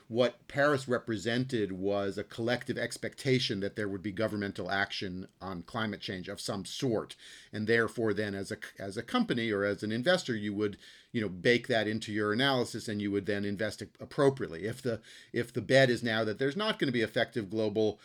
what 0.08 0.48
Paris 0.48 0.88
represented 0.88 1.72
was 1.72 2.16
a 2.16 2.24
collective 2.24 2.78
expectation 2.78 3.60
that 3.60 3.76
there 3.76 3.88
would 3.88 4.02
be 4.02 4.12
governmental 4.12 4.70
action 4.70 5.28
on 5.42 5.62
climate 5.62 6.00
change 6.00 6.28
of 6.28 6.40
some 6.40 6.64
sort. 6.64 7.16
And 7.52 7.66
therefore, 7.66 8.14
then 8.14 8.34
as 8.34 8.50
a, 8.50 8.56
as 8.78 8.96
a 8.96 9.02
company 9.02 9.50
or 9.50 9.64
as 9.64 9.82
an 9.82 9.92
investor, 9.92 10.34
you 10.34 10.54
would, 10.54 10.78
you 11.12 11.20
know, 11.20 11.28
bake 11.28 11.68
that 11.68 11.86
into 11.86 12.10
your 12.10 12.32
analysis 12.32 12.88
and 12.88 13.00
you 13.00 13.10
would 13.10 13.26
then 13.26 13.44
invest 13.44 13.82
appropriately. 14.00 14.64
If 14.64 14.80
the, 14.80 15.00
if 15.34 15.52
the 15.52 15.60
bet 15.60 15.90
is 15.90 16.02
now 16.02 16.24
that 16.24 16.38
there's 16.38 16.56
not 16.56 16.78
going 16.78 16.88
to 16.88 16.92
be 16.92 17.02
effective 17.02 17.50
global 17.50 18.00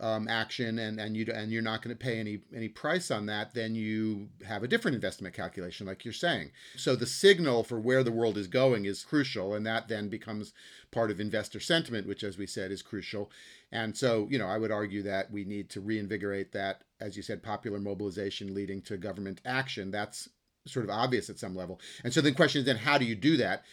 um, 0.00 0.26
action 0.28 0.78
and 0.78 0.98
and 0.98 1.16
you 1.16 1.26
and 1.32 1.52
you're 1.52 1.62
not 1.62 1.82
going 1.82 1.94
to 1.94 2.04
pay 2.04 2.18
any 2.18 2.40
any 2.54 2.68
price 2.68 3.10
on 3.10 3.26
that, 3.26 3.54
then 3.54 3.74
you 3.74 4.28
have 4.46 4.62
a 4.62 4.68
different 4.68 4.94
investment 4.94 5.34
calculation, 5.34 5.86
like 5.86 6.04
you're 6.04 6.14
saying. 6.14 6.50
So 6.76 6.96
the 6.96 7.06
signal 7.06 7.62
for 7.64 7.78
where 7.78 8.02
the 8.02 8.10
world 8.10 8.38
is 8.38 8.46
going 8.46 8.86
is 8.86 9.04
crucial, 9.04 9.54
and 9.54 9.66
that 9.66 9.88
then 9.88 10.08
becomes 10.08 10.52
part 10.90 11.10
of 11.10 11.20
investor 11.20 11.60
sentiment, 11.60 12.06
which, 12.06 12.24
as 12.24 12.38
we 12.38 12.46
said, 12.46 12.72
is 12.72 12.82
crucial. 12.82 13.30
And 13.70 13.96
so, 13.96 14.26
you 14.30 14.38
know, 14.38 14.46
I 14.46 14.58
would 14.58 14.72
argue 14.72 15.02
that 15.04 15.30
we 15.30 15.44
need 15.44 15.70
to 15.70 15.80
reinvigorate 15.80 16.52
that, 16.52 16.82
as 17.00 17.16
you 17.16 17.22
said, 17.22 17.42
popular 17.42 17.78
mobilization 17.78 18.54
leading 18.54 18.82
to 18.82 18.96
government 18.96 19.40
action. 19.44 19.90
That's 19.90 20.28
sort 20.66 20.84
of 20.84 20.90
obvious 20.90 21.30
at 21.30 21.38
some 21.38 21.54
level. 21.54 21.80
And 22.04 22.12
so 22.12 22.20
the 22.20 22.32
question 22.32 22.60
is 22.60 22.66
then, 22.66 22.76
how 22.76 22.98
do 22.98 23.04
you 23.04 23.14
do 23.14 23.36
that? 23.36 23.64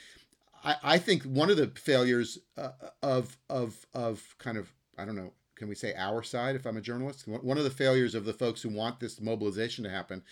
I, 0.64 0.76
I 0.84 0.98
think 0.98 1.24
one 1.24 1.50
of 1.50 1.58
the 1.58 1.68
failures 1.68 2.40
uh, 2.58 2.72
of 3.02 3.38
of 3.50 3.86
of 3.94 4.36
kind 4.40 4.58
of 4.58 4.72
I 4.98 5.06
don't 5.06 5.16
know 5.16 5.34
can 5.58 5.68
we 5.68 5.76
say 5.76 5.94
our 5.96 6.24
side 6.24 6.56
if 6.56 6.66
I'm 6.66 6.78
a 6.78 6.82
journalist? 6.82 7.28
One 7.28 7.58
of 7.58 7.64
the 7.64 7.70
failures 7.70 8.16
of 8.16 8.26
the 8.26 8.34
folks 8.34 8.62
who 8.62 8.70
want 8.70 9.00
this 9.00 9.20
mobilization 9.20 9.84
to 9.84 9.90
happen 9.90 10.24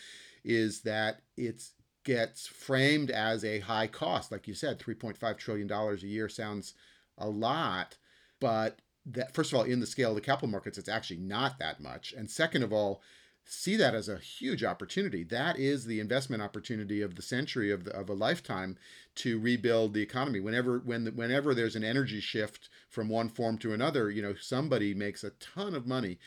is 0.44 0.82
that 0.82 1.22
it 1.36 1.64
gets 2.04 2.48
framed 2.48 3.10
as 3.10 3.44
a 3.44 3.60
high 3.60 3.88
cost. 3.88 4.32
Like 4.32 4.48
you 4.48 4.54
said, 4.54 4.80
$3.5 4.80 5.38
trillion 5.38 5.72
a 5.72 5.96
year 5.96 6.30
sounds 6.30 6.76
a 7.18 7.28
lot, 7.28 7.98
but 8.40 8.80
that 9.08 9.34
first 9.34 9.52
of 9.52 9.60
all, 9.60 9.66
in 9.66 9.80
the 9.80 9.88
scale 9.88 10.10
of 10.10 10.16
the 10.16 10.22
capital 10.22 10.50
markets, 10.50 10.78
it's 10.78 10.90
actually 10.90 11.18
not 11.18 11.60
that 11.60 11.80
much. 11.80 12.14
And 12.14 12.30
second 12.30 12.64
of 12.64 12.72
all, 12.72 13.02
see 13.46 13.76
that 13.76 13.96
as 13.96 14.10
a 14.10 14.18
huge 14.18 14.64
opportunity. 14.64 15.24
That 15.24 15.58
is 15.58 15.86
the 15.86 16.00
investment 16.00 16.42
opportunity 16.42 17.02
of 17.02 17.16
the 17.16 17.22
century 17.22 17.72
of 17.72 17.86
the, 17.86 17.96
of 17.96 18.10
a 18.10 18.14
lifetime 18.14 18.78
to 19.16 19.40
rebuild 19.40 19.94
the 19.94 20.02
economy. 20.02 20.40
Whenever 20.40 20.80
when 20.80 21.06
whenever 21.16 21.54
there's 21.54 21.76
an 21.76 21.84
energy 21.84 22.20
shift 22.20 22.70
from 22.90 23.08
one 23.08 23.30
form 23.30 23.58
to 23.60 23.74
another, 23.74 24.10
you 24.10 24.22
know 24.22 24.36
somebody 24.36 24.94
makes 24.94 25.24
a 25.24 25.30
ton 25.32 25.76
of 25.76 25.88
money 25.88 26.18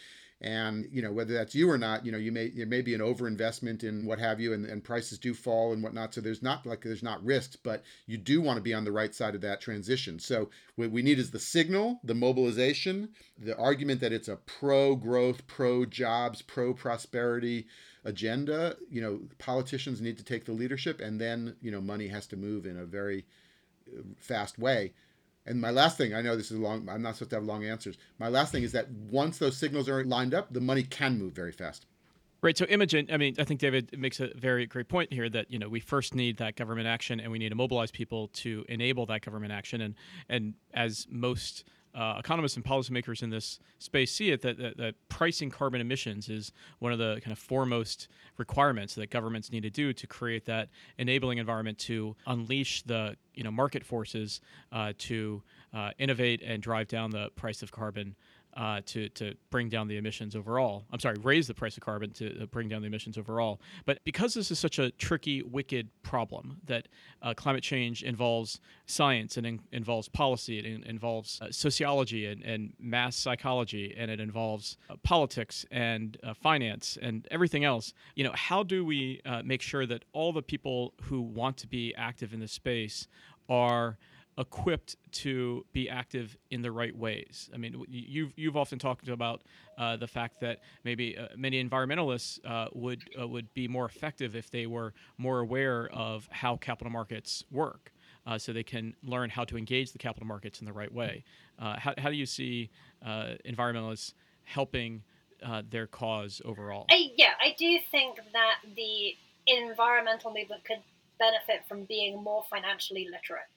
and 0.40 0.86
you 0.92 1.02
know 1.02 1.10
whether 1.10 1.34
that's 1.34 1.54
you 1.54 1.68
or 1.68 1.78
not 1.78 2.06
you 2.06 2.12
know 2.12 2.18
you 2.18 2.30
may 2.30 2.48
there 2.48 2.66
may 2.66 2.80
be 2.80 2.94
an 2.94 3.00
overinvestment 3.00 3.82
in 3.82 4.06
what 4.06 4.20
have 4.20 4.40
you 4.40 4.52
and, 4.52 4.64
and 4.66 4.84
prices 4.84 5.18
do 5.18 5.34
fall 5.34 5.72
and 5.72 5.82
whatnot. 5.82 6.14
So 6.14 6.20
there's 6.20 6.42
not 6.42 6.64
like 6.64 6.82
there's 6.82 7.02
not 7.02 7.24
risks 7.24 7.56
but 7.56 7.82
you 8.06 8.16
do 8.16 8.40
want 8.40 8.56
to 8.56 8.62
be 8.62 8.74
on 8.74 8.84
the 8.84 8.92
right 8.92 9.14
side 9.14 9.34
of 9.34 9.40
that 9.40 9.60
transition. 9.60 10.20
So 10.20 10.50
what 10.76 10.92
we 10.92 11.02
need 11.02 11.18
is 11.18 11.32
the 11.32 11.40
signal 11.40 12.00
the 12.04 12.14
mobilization 12.14 13.08
the 13.36 13.56
argument 13.56 14.00
that 14.00 14.12
it's 14.12 14.28
a 14.28 14.36
pro 14.36 14.94
growth 14.94 15.46
pro 15.48 15.84
jobs 15.84 16.40
pro 16.42 16.72
prosperity 16.72 17.66
agenda. 18.04 18.76
You 18.90 19.00
know 19.00 19.20
politicians 19.38 20.00
need 20.00 20.18
to 20.18 20.24
take 20.24 20.44
the 20.44 20.52
leadership 20.52 21.00
and 21.00 21.20
then 21.20 21.56
you 21.60 21.72
know 21.72 21.80
money 21.80 22.08
has 22.08 22.28
to 22.28 22.36
move 22.36 22.64
in 22.64 22.78
a 22.78 22.84
very 22.84 23.26
uh, 23.92 24.02
fast 24.18 24.56
way 24.56 24.92
and 25.48 25.60
my 25.60 25.70
last 25.70 25.96
thing, 25.96 26.14
I 26.14 26.20
know 26.20 26.36
this 26.36 26.50
is 26.50 26.58
long, 26.58 26.88
I'm 26.88 27.02
not 27.02 27.16
supposed 27.16 27.30
to 27.30 27.36
have 27.36 27.44
long 27.44 27.64
answers. 27.64 27.96
My 28.18 28.28
last 28.28 28.52
thing 28.52 28.62
is 28.62 28.72
that 28.72 28.90
once 28.90 29.38
those 29.38 29.56
signals 29.56 29.88
are 29.88 30.04
lined 30.04 30.34
up, 30.34 30.52
the 30.52 30.60
money 30.60 30.82
can 30.82 31.18
move 31.18 31.32
very 31.32 31.52
fast. 31.52 31.86
Right. 32.40 32.56
So 32.56 32.66
Imogen, 32.66 33.08
I 33.10 33.16
mean, 33.16 33.34
I 33.38 33.44
think 33.44 33.58
David 33.58 33.98
makes 33.98 34.20
a 34.20 34.28
very 34.36 34.64
great 34.66 34.88
point 34.88 35.12
here 35.12 35.28
that 35.28 35.50
you 35.50 35.58
know 35.58 35.68
we 35.68 35.80
first 35.80 36.14
need 36.14 36.36
that 36.36 36.54
government 36.54 36.86
action, 36.86 37.18
and 37.18 37.32
we 37.32 37.38
need 37.38 37.48
to 37.48 37.56
mobilize 37.56 37.90
people 37.90 38.28
to 38.28 38.64
enable 38.68 39.06
that 39.06 39.22
government 39.22 39.52
action. 39.52 39.80
And 39.80 39.96
and 40.28 40.54
as 40.72 41.08
most 41.10 41.64
uh, 41.94 42.16
economists 42.18 42.56
and 42.56 42.64
policymakers 42.64 43.22
in 43.22 43.30
this 43.30 43.58
space 43.78 44.12
see 44.12 44.30
it 44.30 44.42
that, 44.42 44.58
that, 44.58 44.76
that, 44.76 44.94
pricing 45.08 45.50
carbon 45.50 45.80
emissions 45.80 46.28
is 46.28 46.52
one 46.78 46.92
of 46.92 46.98
the 46.98 47.20
kind 47.22 47.32
of 47.32 47.38
foremost 47.38 48.08
requirements 48.36 48.94
that 48.94 49.10
governments 49.10 49.50
need 49.50 49.62
to 49.62 49.70
do 49.70 49.92
to 49.92 50.06
create 50.06 50.44
that 50.44 50.68
enabling 50.98 51.38
environment 51.38 51.78
to 51.78 52.14
unleash 52.26 52.82
the 52.82 53.16
you 53.34 53.42
know 53.42 53.50
market 53.50 53.84
forces 53.84 54.40
uh, 54.72 54.92
to 54.98 55.42
uh, 55.74 55.90
innovate 55.98 56.42
and 56.42 56.62
drive 56.62 56.88
down 56.88 57.10
the 57.10 57.30
price 57.36 57.62
of 57.62 57.72
carbon 57.72 58.14
uh, 58.58 58.80
to 58.84 59.08
to 59.10 59.34
bring 59.50 59.68
down 59.68 59.86
the 59.86 59.96
emissions 59.96 60.34
overall. 60.34 60.84
I'm 60.90 60.98
sorry, 60.98 61.16
raise 61.22 61.46
the 61.46 61.54
price 61.54 61.76
of 61.76 61.82
carbon 61.82 62.10
to 62.14 62.42
uh, 62.42 62.46
bring 62.46 62.68
down 62.68 62.82
the 62.82 62.88
emissions 62.88 63.16
overall. 63.16 63.60
But 63.86 64.00
because 64.04 64.34
this 64.34 64.50
is 64.50 64.58
such 64.58 64.80
a 64.80 64.90
tricky, 64.90 65.42
wicked 65.42 65.88
problem 66.02 66.60
that 66.66 66.88
uh, 67.22 67.34
climate 67.34 67.62
change 67.62 68.02
involves 68.02 68.60
science 68.86 69.36
and 69.36 69.46
in, 69.46 69.60
involves 69.70 70.08
policy, 70.08 70.58
it 70.58 70.66
in, 70.66 70.82
involves 70.84 71.40
uh, 71.40 71.46
sociology 71.52 72.26
and, 72.26 72.42
and 72.42 72.72
mass 72.80 73.14
psychology, 73.14 73.94
and 73.96 74.10
it 74.10 74.18
involves 74.18 74.76
uh, 74.90 74.96
politics 75.04 75.64
and 75.70 76.18
uh, 76.24 76.34
finance 76.34 76.98
and 77.00 77.28
everything 77.30 77.64
else. 77.64 77.94
You 78.16 78.24
know, 78.24 78.32
how 78.34 78.64
do 78.64 78.84
we 78.84 79.20
make 79.44 79.62
sure 79.62 79.86
that 79.86 80.04
all 80.12 80.32
the 80.32 80.42
people 80.42 80.94
who 81.02 81.20
want 81.20 81.56
to 81.58 81.68
be 81.68 81.94
active 81.96 82.34
in 82.34 82.40
this 82.40 82.52
space 82.52 83.06
are 83.48 83.98
equipped 84.38 84.96
to 85.10 85.66
be 85.72 85.90
active 85.90 86.36
in 86.50 86.62
the 86.62 86.70
right 86.70 86.96
ways. 86.96 87.50
I 87.52 87.56
mean, 87.56 87.84
you've 87.88 88.32
you've 88.36 88.56
often 88.56 88.78
talked 88.78 89.08
about 89.08 89.42
uh, 89.76 89.96
the 89.96 90.06
fact 90.06 90.40
that 90.40 90.60
maybe 90.84 91.18
uh, 91.18 91.28
many 91.36 91.62
environmentalists 91.62 92.38
uh, 92.46 92.68
would 92.72 93.02
uh, 93.20 93.26
would 93.26 93.52
be 93.52 93.66
more 93.66 93.84
effective 93.84 94.36
if 94.36 94.50
they 94.50 94.66
were 94.66 94.94
more 95.18 95.40
aware 95.40 95.88
of 95.92 96.28
how 96.30 96.56
capital 96.56 96.92
markets 96.92 97.44
work, 97.50 97.92
uh, 98.26 98.38
so 98.38 98.52
they 98.52 98.62
can 98.62 98.94
learn 99.02 99.28
how 99.28 99.44
to 99.44 99.58
engage 99.58 99.92
the 99.92 99.98
capital 99.98 100.26
markets 100.26 100.60
in 100.60 100.66
the 100.66 100.72
right 100.72 100.92
way. 100.92 101.24
Uh, 101.58 101.76
how, 101.78 101.92
how 101.98 102.08
do 102.08 102.16
you 102.16 102.26
see 102.26 102.70
environmentalists 103.04 104.14
helping 104.44 105.02
their 105.70 105.88
cause 105.88 106.40
overall? 106.44 106.86
I, 106.90 107.10
yeah, 107.16 107.32
I 107.40 107.56
do 107.58 107.78
think 107.90 108.20
that 108.32 108.56
the 108.76 109.16
environmental 109.46 110.32
movement 110.32 110.64
could 110.64 110.82
benefit 111.18 111.66
from 111.68 111.84
being 111.84 112.22
more 112.22 112.44
financially 112.48 113.08
literate 113.10 113.48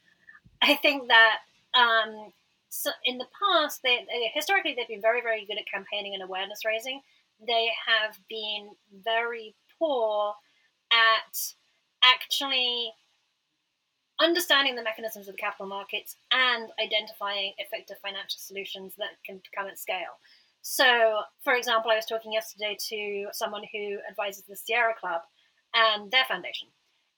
I 0.61 0.75
think 0.75 1.07
that 1.07 1.39
um, 1.73 2.31
so 2.69 2.91
in 3.05 3.17
the 3.17 3.27
past, 3.39 3.81
they, 3.83 4.05
historically 4.33 4.75
they've 4.75 4.87
been 4.87 5.01
very, 5.01 5.21
very 5.21 5.45
good 5.45 5.57
at 5.57 5.65
campaigning 5.71 6.13
and 6.13 6.23
awareness 6.23 6.65
raising. 6.65 7.01
They 7.45 7.69
have 7.87 8.17
been 8.29 8.69
very 9.03 9.55
poor 9.77 10.35
at 10.91 11.53
actually 12.03 12.93
understanding 14.21 14.75
the 14.75 14.83
mechanisms 14.83 15.27
of 15.27 15.35
the 15.35 15.41
capital 15.41 15.65
markets 15.65 16.15
and 16.31 16.69
identifying 16.81 17.53
effective 17.57 17.97
financial 18.01 18.39
solutions 18.39 18.93
that 18.97 19.21
can 19.25 19.41
come 19.55 19.67
at 19.67 19.79
scale. 19.79 20.19
So, 20.61 21.21
for 21.43 21.55
example, 21.55 21.91
I 21.91 21.95
was 21.95 22.05
talking 22.05 22.31
yesterday 22.31 22.77
to 22.89 23.27
someone 23.33 23.63
who 23.71 23.97
advises 24.07 24.43
the 24.43 24.55
Sierra 24.55 24.93
Club 24.93 25.21
and 25.73 26.11
their 26.11 26.25
foundation. 26.25 26.67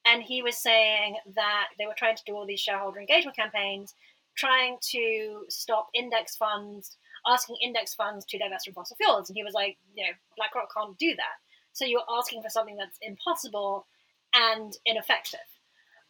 And 0.05 0.21
he 0.21 0.41
was 0.41 0.57
saying 0.57 1.17
that 1.35 1.67
they 1.77 1.85
were 1.85 1.95
trying 1.97 2.15
to 2.15 2.23
do 2.25 2.33
all 2.33 2.45
these 2.45 2.59
shareholder 2.59 2.99
engagement 2.99 3.37
campaigns, 3.37 3.95
trying 4.37 4.77
to 4.91 5.45
stop 5.49 5.87
index 5.93 6.35
funds, 6.35 6.97
asking 7.27 7.57
index 7.61 7.93
funds 7.93 8.25
to 8.25 8.37
divest 8.37 8.65
from 8.65 8.73
fossil 8.73 8.97
fuels. 8.97 9.29
And 9.29 9.37
he 9.37 9.43
was 9.43 9.53
like, 9.53 9.77
you 9.95 10.03
know, 10.03 10.11
BlackRock 10.37 10.69
can't 10.75 10.97
do 10.97 11.15
that. 11.15 11.37
So 11.71 11.85
you're 11.85 12.03
asking 12.17 12.41
for 12.41 12.49
something 12.49 12.75
that's 12.75 12.97
impossible 13.01 13.87
and 14.33 14.73
ineffective. 14.85 15.39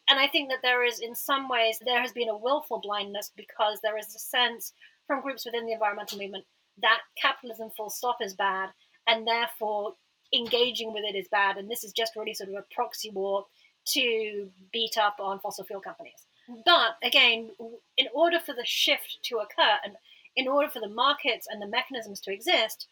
And 0.08 0.18
I 0.18 0.28
think 0.28 0.50
that 0.50 0.58
there 0.62 0.84
is, 0.84 1.00
in 1.00 1.14
some 1.14 1.48
ways, 1.48 1.78
there 1.84 2.02
has 2.02 2.12
been 2.12 2.28
a 2.28 2.36
willful 2.36 2.80
blindness 2.82 3.30
because 3.34 3.78
there 3.82 3.96
is 3.96 4.14
a 4.14 4.18
sense 4.18 4.72
from 5.06 5.22
groups 5.22 5.46
within 5.46 5.64
the 5.64 5.72
environmental 5.72 6.18
movement 6.18 6.44
that 6.80 7.00
capitalism 7.20 7.70
full 7.70 7.90
stop 7.90 8.16
is 8.20 8.34
bad 8.34 8.70
and 9.06 9.26
therefore 9.26 9.94
engaging 10.34 10.92
with 10.92 11.04
it 11.04 11.16
is 11.16 11.28
bad. 11.30 11.56
And 11.56 11.70
this 11.70 11.84
is 11.84 11.92
just 11.92 12.16
really 12.16 12.34
sort 12.34 12.50
of 12.50 12.56
a 12.56 12.74
proxy 12.74 13.10
war 13.10 13.46
to 13.86 14.50
beat 14.72 14.96
up 14.98 15.16
on 15.20 15.40
fossil 15.40 15.64
fuel 15.64 15.80
companies. 15.80 16.26
Hmm. 16.46 16.60
But 16.64 16.96
again, 17.02 17.50
in 17.96 18.06
order 18.14 18.38
for 18.38 18.54
the 18.54 18.64
shift 18.64 19.18
to 19.24 19.38
occur 19.38 19.78
and 19.84 19.94
in 20.36 20.48
order 20.48 20.68
for 20.68 20.80
the 20.80 20.88
markets 20.88 21.46
and 21.50 21.62
the 21.62 21.66
mechanisms 21.66 22.20
to 22.22 22.32
exist, 22.32 22.88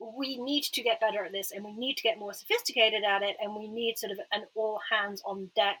we 0.00 0.36
need 0.42 0.64
to 0.64 0.82
get 0.82 1.00
better 1.00 1.24
at 1.24 1.32
this 1.32 1.52
and 1.52 1.64
we 1.64 1.76
need 1.76 1.96
to 1.96 2.02
get 2.02 2.18
more 2.18 2.32
sophisticated 2.32 3.04
at 3.04 3.22
it 3.22 3.36
and 3.40 3.54
we 3.54 3.68
need 3.68 3.98
sort 3.98 4.12
of 4.12 4.18
an 4.32 4.44
all 4.54 4.80
hands 4.90 5.22
on 5.24 5.50
deck 5.54 5.78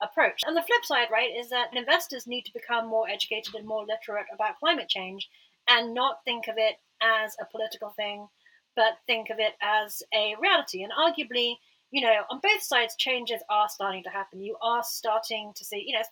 approach. 0.00 0.42
And 0.46 0.56
the 0.56 0.62
flip 0.62 0.84
side, 0.84 1.08
right, 1.10 1.30
is 1.36 1.50
that 1.50 1.74
investors 1.76 2.26
need 2.26 2.42
to 2.42 2.52
become 2.52 2.86
more 2.86 3.08
educated 3.08 3.54
and 3.54 3.66
more 3.66 3.84
literate 3.84 4.26
about 4.32 4.58
climate 4.60 4.88
change 4.88 5.28
and 5.68 5.92
not 5.92 6.24
think 6.24 6.46
of 6.46 6.54
it 6.56 6.76
as 7.02 7.36
a 7.40 7.46
political 7.50 7.90
thing, 7.90 8.28
but 8.76 8.98
think 9.06 9.28
of 9.30 9.38
it 9.38 9.54
as 9.60 10.02
a 10.14 10.34
reality. 10.40 10.82
And 10.82 10.92
arguably, 10.92 11.56
you 11.90 12.02
know, 12.02 12.22
on 12.30 12.40
both 12.42 12.62
sides, 12.62 12.94
changes 12.96 13.40
are 13.48 13.68
starting 13.68 14.02
to 14.04 14.10
happen. 14.10 14.40
You 14.40 14.56
are 14.62 14.82
starting 14.84 15.52
to 15.56 15.64
see, 15.64 15.84
you 15.86 15.94
know, 15.94 16.04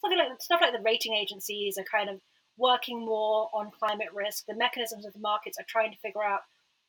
something 0.00 0.18
like 0.18 0.40
stuff 0.40 0.60
like 0.60 0.72
the 0.72 0.82
rating 0.84 1.14
agencies 1.14 1.78
are 1.78 1.84
kind 1.84 2.10
of 2.10 2.20
working 2.58 3.00
more 3.00 3.48
on 3.54 3.70
climate 3.78 4.08
risk. 4.14 4.44
The 4.46 4.54
mechanisms 4.54 5.06
of 5.06 5.12
the 5.12 5.20
markets 5.20 5.58
are 5.58 5.66
trying 5.68 5.92
to 5.92 5.98
figure 5.98 6.22
out 6.22 6.40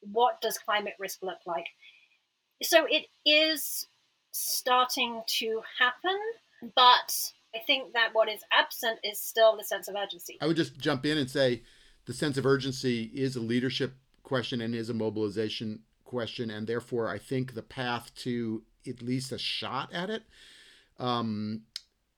what 0.02 0.42
does 0.42 0.58
climate 0.58 0.94
risk 1.00 1.20
look 1.22 1.40
like. 1.46 1.68
So 2.62 2.86
it 2.90 3.06
is 3.26 3.88
starting 4.32 5.22
to 5.28 5.62
happen, 5.80 6.20
but 6.76 7.32
I 7.56 7.60
think 7.66 7.94
that 7.94 8.10
what 8.14 8.30
is 8.30 8.42
absent 8.52 9.00
is 9.04 9.22
still 9.22 9.56
the 9.56 9.64
sense 9.64 9.88
of 9.88 9.96
urgency. 9.96 10.38
I 10.42 10.48
would 10.48 10.58
just 10.58 10.78
jump 10.78 11.06
in 11.06 11.18
and 11.18 11.30
say 11.30 11.64
the 12.06 12.14
sense 12.14 12.38
of 12.38 12.46
urgency 12.46 13.04
is 13.14 13.36
a 13.36 13.42
leadership 13.42 13.94
question 14.24 14.62
and 14.62 14.74
is 14.74 14.90
a 14.90 14.94
mobilization 14.94 15.82
question, 16.14 16.52
and 16.52 16.68
therefore 16.68 17.10
I 17.10 17.18
think 17.18 17.54
the 17.54 17.64
path 17.64 18.14
to 18.18 18.62
at 18.88 19.02
least 19.02 19.32
a 19.32 19.40
shot 19.40 19.92
at 19.92 20.10
it 20.12 20.24
um, 21.00 21.62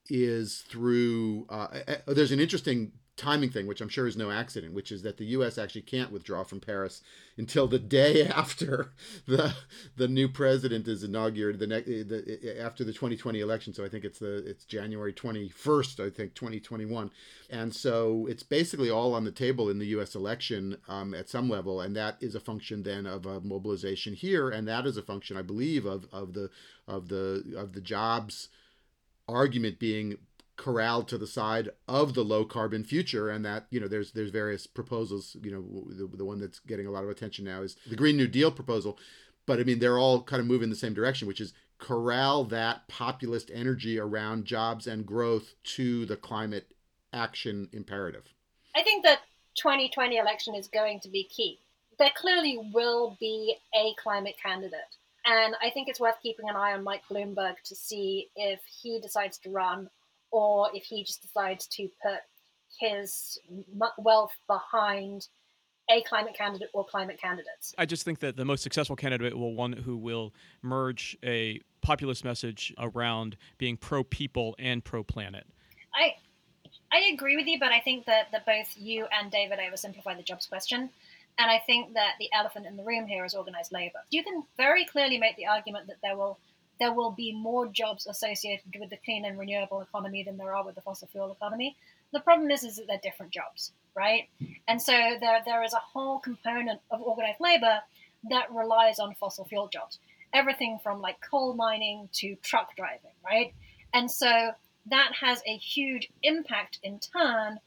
is 0.09 0.63
through. 0.67 1.45
Uh, 1.49 1.67
there's 2.05 2.33
an 2.33 2.41
interesting 2.41 2.91
timing 3.17 3.49
thing, 3.49 3.65
which 3.65 3.79
I'm 3.79 3.89
sure 3.89 4.07
is 4.07 4.17
no 4.17 4.29
accident, 4.29 4.73
which 4.73 4.91
is 4.91 5.01
that 5.03 5.17
the 5.17 5.25
U.S. 5.27 5.57
actually 5.57 5.83
can't 5.83 6.11
withdraw 6.11 6.43
from 6.43 6.59
Paris 6.59 7.01
until 7.37 7.67
the 7.67 7.79
day 7.79 8.27
after 8.27 8.91
the 9.25 9.53
the 9.95 10.07
new 10.07 10.27
president 10.27 10.87
is 10.87 11.03
inaugurated, 11.03 11.59
the, 11.59 11.67
next 11.67 11.87
the 11.87 12.55
after 12.59 12.83
the 12.83 12.91
2020 12.91 13.39
election. 13.39 13.73
So 13.73 13.85
I 13.85 13.89
think 13.89 14.03
it's 14.03 14.19
the 14.19 14.45
it's 14.45 14.65
January 14.65 15.13
21st, 15.13 16.05
I 16.05 16.09
think 16.09 16.33
2021, 16.33 17.11
and 17.49 17.73
so 17.73 18.27
it's 18.29 18.43
basically 18.43 18.89
all 18.89 19.13
on 19.13 19.23
the 19.23 19.31
table 19.31 19.69
in 19.69 19.79
the 19.79 19.87
U.S. 19.87 20.15
election 20.15 20.77
um, 20.87 21.13
at 21.13 21.29
some 21.29 21.49
level, 21.49 21.81
and 21.81 21.95
that 21.95 22.17
is 22.19 22.35
a 22.35 22.39
function 22.39 22.83
then 22.83 23.05
of 23.05 23.25
a 23.25 23.39
mobilization 23.39 24.13
here, 24.13 24.49
and 24.49 24.67
that 24.67 24.85
is 24.85 24.97
a 24.97 25.01
function, 25.01 25.37
I 25.37 25.41
believe, 25.41 25.85
of 25.85 26.07
of 26.11 26.33
the 26.33 26.49
of 26.87 27.07
the 27.07 27.55
of 27.57 27.73
the 27.73 27.81
jobs 27.81 28.49
argument 29.27 29.79
being 29.79 30.17
corralled 30.57 31.07
to 31.07 31.17
the 31.17 31.27
side 31.27 31.69
of 31.87 32.13
the 32.13 32.23
low 32.23 32.45
carbon 32.45 32.83
future 32.83 33.29
and 33.29 33.43
that 33.45 33.65
you 33.69 33.79
know 33.79 33.87
there's 33.87 34.11
there's 34.13 34.29
various 34.29 34.67
proposals 34.67 35.35
you 35.41 35.51
know 35.51 35.93
the, 35.93 36.17
the 36.17 36.25
one 36.25 36.39
that's 36.39 36.59
getting 36.59 36.87
a 36.87 36.91
lot 36.91 37.03
of 37.03 37.09
attention 37.09 37.43
now 37.43 37.61
is 37.61 37.75
the 37.89 37.95
green 37.95 38.17
new 38.17 38.27
deal 38.27 38.51
proposal. 38.51 38.97
But 39.45 39.59
i 39.59 39.63
mean 39.63 39.79
they're 39.79 39.99
all 39.99 40.23
kind 40.23 40.39
of 40.39 40.47
moving 40.47 40.65
in 40.65 40.69
the 40.69 40.75
same 40.75 40.93
direction 40.93 41.27
which 41.27 41.41
is 41.41 41.53
corral 41.77 42.45
that 42.45 42.87
populist 42.87 43.51
energy 43.53 43.99
around 43.99 44.45
jobs 44.45 44.87
and 44.87 45.05
growth 45.05 45.55
to 45.63 46.05
the 46.05 46.15
climate 46.15 46.71
action 47.11 47.67
imperative. 47.73 48.33
I 48.75 48.81
think 48.81 49.03
that 49.03 49.19
2020 49.55 50.17
election 50.17 50.55
is 50.55 50.67
going 50.67 51.01
to 51.01 51.09
be 51.09 51.25
key. 51.25 51.59
There 51.99 52.11
clearly 52.15 52.57
will 52.73 53.17
be 53.19 53.55
a 53.73 53.93
climate 54.01 54.35
candidate 54.41 54.95
and 55.25 55.55
i 55.61 55.69
think 55.69 55.87
it's 55.87 55.99
worth 55.99 56.15
keeping 56.21 56.47
an 56.49 56.55
eye 56.55 56.73
on 56.73 56.83
mike 56.83 57.03
bloomberg 57.09 57.55
to 57.63 57.75
see 57.75 58.29
if 58.35 58.59
he 58.81 58.99
decides 58.99 59.37
to 59.37 59.49
run 59.49 59.89
or 60.35 60.67
if 60.73 60.83
he 60.83 61.01
just 61.01 61.21
decides 61.21 61.65
to 61.65 61.87
put 62.03 62.19
his 62.77 63.39
wealth 63.97 64.33
behind 64.47 65.29
a 65.89 66.01
climate 66.01 66.35
candidate 66.37 66.67
or 66.73 66.83
climate 66.83 67.17
candidates. 67.21 67.73
I 67.77 67.85
just 67.85 68.03
think 68.03 68.19
that 68.19 68.35
the 68.35 68.43
most 68.43 68.61
successful 68.61 68.97
candidate 68.97 69.37
will 69.37 69.53
one 69.53 69.71
who 69.71 69.95
will 69.95 70.33
merge 70.61 71.17
a 71.23 71.61
populist 71.81 72.25
message 72.25 72.73
around 72.77 73.37
being 73.57 73.77
pro 73.77 74.03
people 74.03 74.55
and 74.59 74.83
pro 74.83 75.05
planet. 75.05 75.47
I 75.93 76.15
I 76.91 77.11
agree 77.13 77.37
with 77.37 77.47
you, 77.47 77.57
but 77.57 77.71
I 77.71 77.79
think 77.79 78.05
that, 78.05 78.31
that 78.33 78.45
both 78.45 78.75
you 78.75 79.05
and 79.17 79.31
David 79.31 79.59
oversimplify 79.59 80.17
the 80.17 80.23
jobs 80.23 80.47
question. 80.47 80.89
And 81.37 81.51
I 81.51 81.61
think 81.65 81.93
that 81.93 82.15
the 82.19 82.29
elephant 82.33 82.65
in 82.65 82.75
the 82.75 82.83
room 82.83 83.07
here 83.07 83.23
is 83.23 83.33
organized 83.33 83.71
labor. 83.71 83.99
You 84.09 84.23
can 84.23 84.43
very 84.57 84.83
clearly 84.85 85.17
make 85.17 85.37
the 85.37 85.47
argument 85.47 85.87
that 85.87 85.97
there 86.01 86.17
will 86.17 86.37
there 86.79 86.93
will 86.93 87.11
be 87.11 87.33
more 87.33 87.67
jobs 87.67 88.07
associated 88.07 88.75
with 88.79 88.89
the 88.89 88.97
clean 89.05 89.25
and 89.25 89.39
renewable 89.39 89.81
economy 89.81 90.23
than 90.23 90.37
there 90.37 90.53
are 90.53 90.65
with 90.65 90.75
the 90.75 90.81
fossil 90.81 91.07
fuel 91.07 91.31
economy. 91.31 91.75
The 92.11 92.19
problem 92.19 92.51
is, 92.51 92.63
is 92.63 92.77
that 92.77 92.87
they're 92.87 92.99
different 93.01 93.31
jobs, 93.31 93.71
right? 93.95 94.29
And 94.67 94.81
so 94.81 94.91
there, 95.19 95.41
there 95.45 95.63
is 95.63 95.73
a 95.73 95.79
whole 95.79 96.19
component 96.19 96.81
of 96.91 97.01
organized 97.01 97.39
labor 97.39 97.79
that 98.29 98.51
relies 98.51 98.99
on 98.99 99.15
fossil 99.15 99.45
fuel 99.45 99.67
jobs. 99.67 99.99
Everything 100.33 100.79
from 100.83 101.01
like 101.01 101.17
coal 101.21 101.53
mining 101.53 102.09
to 102.13 102.35
truck 102.41 102.75
driving, 102.75 103.11
right? 103.23 103.53
And 103.93 104.09
so 104.09 104.51
that 104.87 105.11
has 105.19 105.41
a 105.47 105.57
huge 105.57 106.09
impact 106.23 106.79
in 106.83 106.99
turn 106.99 107.59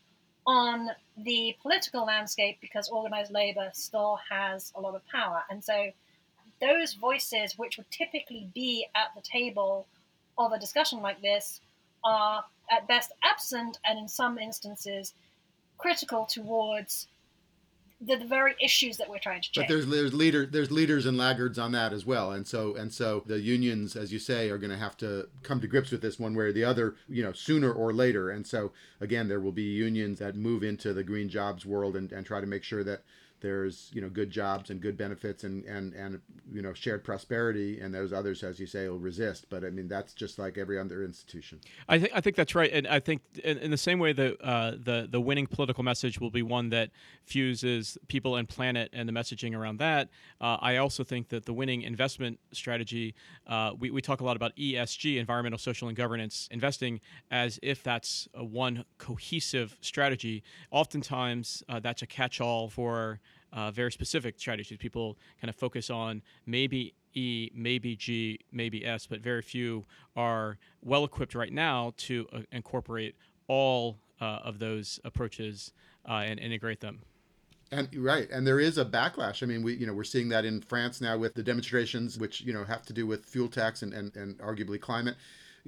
on 0.47 0.89
the 1.17 1.55
political 1.61 2.05
landscape 2.05 2.59
because 2.61 2.89
organized 2.89 3.31
labor 3.31 3.71
still 3.73 4.19
has 4.31 4.73
a 4.75 4.81
lot 4.81 4.95
of 4.95 5.07
power. 5.09 5.43
And 5.51 5.63
so 5.63 5.91
those 6.61 6.95
voices, 6.95 7.57
which 7.57 7.77
would 7.77 7.91
typically 7.91 8.49
be 8.55 8.87
at 8.95 9.09
the 9.15 9.23
table 9.23 9.87
of 10.37 10.53
a 10.53 10.59
discussion 10.59 11.01
like 11.01 11.21
this, 11.21 11.61
are 12.05 12.45
at 12.71 12.87
best 12.87 13.13
absent 13.23 13.79
and 13.85 13.99
in 13.99 14.09
some 14.09 14.39
instances 14.39 15.15
critical 15.79 16.27
towards 16.27 17.07
the, 18.01 18.17
the, 18.17 18.25
very 18.25 18.55
issues 18.63 18.97
that 18.99 19.09
we're 19.09 19.19
trying 19.19 19.43
to 19.43 19.51
change. 19.51 19.67
But 19.67 19.73
there's 19.73 19.87
there's 19.89 20.15
leader 20.15 20.47
there's 20.47 20.71
leaders 20.71 21.07
and 21.07 21.19
laggards 21.19 21.59
on 21.59 21.73
that 21.73 21.93
as 21.93 22.07
well, 22.07 22.31
and 22.31 22.47
so 22.47 22.77
and 22.77 22.93
so 22.93 23.25
the 23.27 23.41
unions, 23.41 23.97
as 23.97 24.13
you 24.13 24.21
say, 24.21 24.51
are 24.51 24.59
going 24.59 24.71
to 24.71 24.77
have 24.77 24.97
to 24.99 25.29
come 25.43 25.61
to 25.61 25.67
grips 25.67 25.91
with 25.91 26.01
this 26.01 26.19
one 26.19 26.35
way 26.35 26.45
or 26.45 26.53
the 26.53 26.65
other, 26.65 26.95
you 27.09 27.25
know, 27.25 27.33
sooner 27.33 27.73
or 27.73 27.93
later. 27.93 28.31
And 28.31 28.47
so 28.47 28.71
again, 29.01 29.27
there 29.27 29.41
will 29.41 29.53
be 29.53 29.63
unions 29.63 30.21
that 30.21 30.37
move 30.37 30.63
into 30.63 30.93
the 30.93 31.03
green 31.03 31.29
jobs 31.29 31.67
world 31.67 31.97
and, 31.97 32.13
and 32.13 32.25
try 32.25 32.41
to 32.41 32.47
make 32.47 32.63
sure 32.63 32.85
that 32.85 33.03
there's 33.41 33.91
you 33.95 34.01
know 34.01 34.09
good 34.09 34.31
jobs 34.31 34.71
and 34.71 34.81
good 34.81 34.97
benefits 34.97 35.45
and 35.45 35.65
and 35.65 35.95
and 35.95 36.21
you 36.53 36.63
know 36.63 36.73
shared 36.73 37.05
prosperity 37.05 37.81
and 37.81 37.95
those 37.95 38.13
others 38.13 38.43
as 38.43 38.59
you 38.59 38.67
say 38.67 38.89
will 38.89 38.99
resist. 38.99 39.47
But 39.51 39.65
i 39.65 39.71
mean 39.71 39.89
that's 39.89 40.13
just 40.13 40.39
like 40.39 40.59
every 40.59 40.79
other 40.79 41.03
institution. 41.05 41.61
I 41.89 41.99
think 41.99 42.13
i 42.15 42.21
think 42.21 42.37
that's 42.37 42.55
right. 42.55 42.71
And 42.73 42.87
i 42.87 43.01
think 43.01 43.23
in, 43.45 43.59
in 43.59 43.71
the 43.71 43.77
same 43.77 43.99
way 43.99 44.13
that 44.13 44.41
uh, 44.43 44.73
the 44.73 45.09
the 45.11 45.21
winning 45.21 45.47
political 45.47 45.83
message 45.83 46.21
will 46.21 46.31
be 46.31 46.43
one 46.43 46.71
that 46.71 46.91
fuses 47.25 47.99
people 48.09 48.37
and 48.37 48.49
planet 48.49 48.91
and 48.93 49.09
the 49.09 49.13
messaging 49.13 49.55
around 49.55 49.79
that 49.79 50.09
uh, 50.41 50.57
i 50.61 50.77
also 50.77 51.05
think 51.05 51.29
that 51.29 51.45
the 51.45 51.53
winning 51.53 51.83
investment 51.83 52.39
strategy 52.53 53.15
uh, 53.47 53.73
we, 53.79 53.91
we 53.91 54.01
talk 54.01 54.21
a 54.21 54.25
lot 54.25 54.37
about 54.37 54.57
esg 54.57 55.19
environmental 55.19 55.59
social 55.59 55.89
and 55.89 55.97
governance 55.97 56.49
investing 56.51 57.01
as 57.31 57.59
if 57.63 57.83
that's 57.83 58.29
one 58.35 58.85
cohesive 58.99 59.77
strategy. 59.81 60.43
Oftentimes 60.71 61.63
uh, 61.69 61.81
that's 61.81 62.03
a 62.03 62.07
catch-all 62.07 62.69
for 62.69 63.21
uh, 63.53 63.71
very 63.71 63.93
specific 63.93 64.39
strategies. 64.39 64.79
People 64.79 65.17
kind 65.41 65.49
of 65.49 65.57
focus 65.57 65.91
on 65.91 66.23
maybe 66.47 66.95
E, 67.15 67.51
maybe 67.55 67.97
G, 67.97 68.39
maybe 68.53 68.85
S, 68.85 69.07
but 69.07 69.21
very 69.21 69.43
few 69.43 69.85
are 70.17 70.59
well 70.83 71.05
equipped 71.05 71.35
right 71.35 71.53
now 71.53 71.93
to 71.97 72.27
uh, 72.33 72.41
incorporate 72.53 73.17
all 73.47 73.99
uh, 74.21 74.41
of 74.45 74.59
those 74.59 75.01
approaches 75.05 75.73
uh, 76.09 76.25
and 76.27 76.39
integrate 76.39 76.81
them. 76.81 77.01
And 77.71 77.89
right, 77.97 78.31
and 78.31 78.47
there 78.47 78.61
is 78.61 78.79
a 78.79 78.85
backlash. 78.85 79.43
I 79.43 79.47
mean, 79.47 79.63
we 79.63 79.75
you 79.75 79.87
know 79.87 79.93
we're 79.93 80.05
seeing 80.05 80.29
that 80.31 80.45
in 80.45 80.63
France 80.63 81.01
now 81.01 81.19
with 81.19 81.35
the 81.35 81.43
demonstrations, 81.43 82.19
which 82.19 82.41
you 82.41 82.53
know 82.53 82.65
have 82.65 82.85
to 82.87 82.93
do 82.93 83.07
with 83.07 83.25
fuel 83.27 83.49
tax 83.49 83.83
and 83.83 83.93
and, 83.93 84.15
and 84.17 84.39
arguably 84.39 84.81
climate 84.81 85.17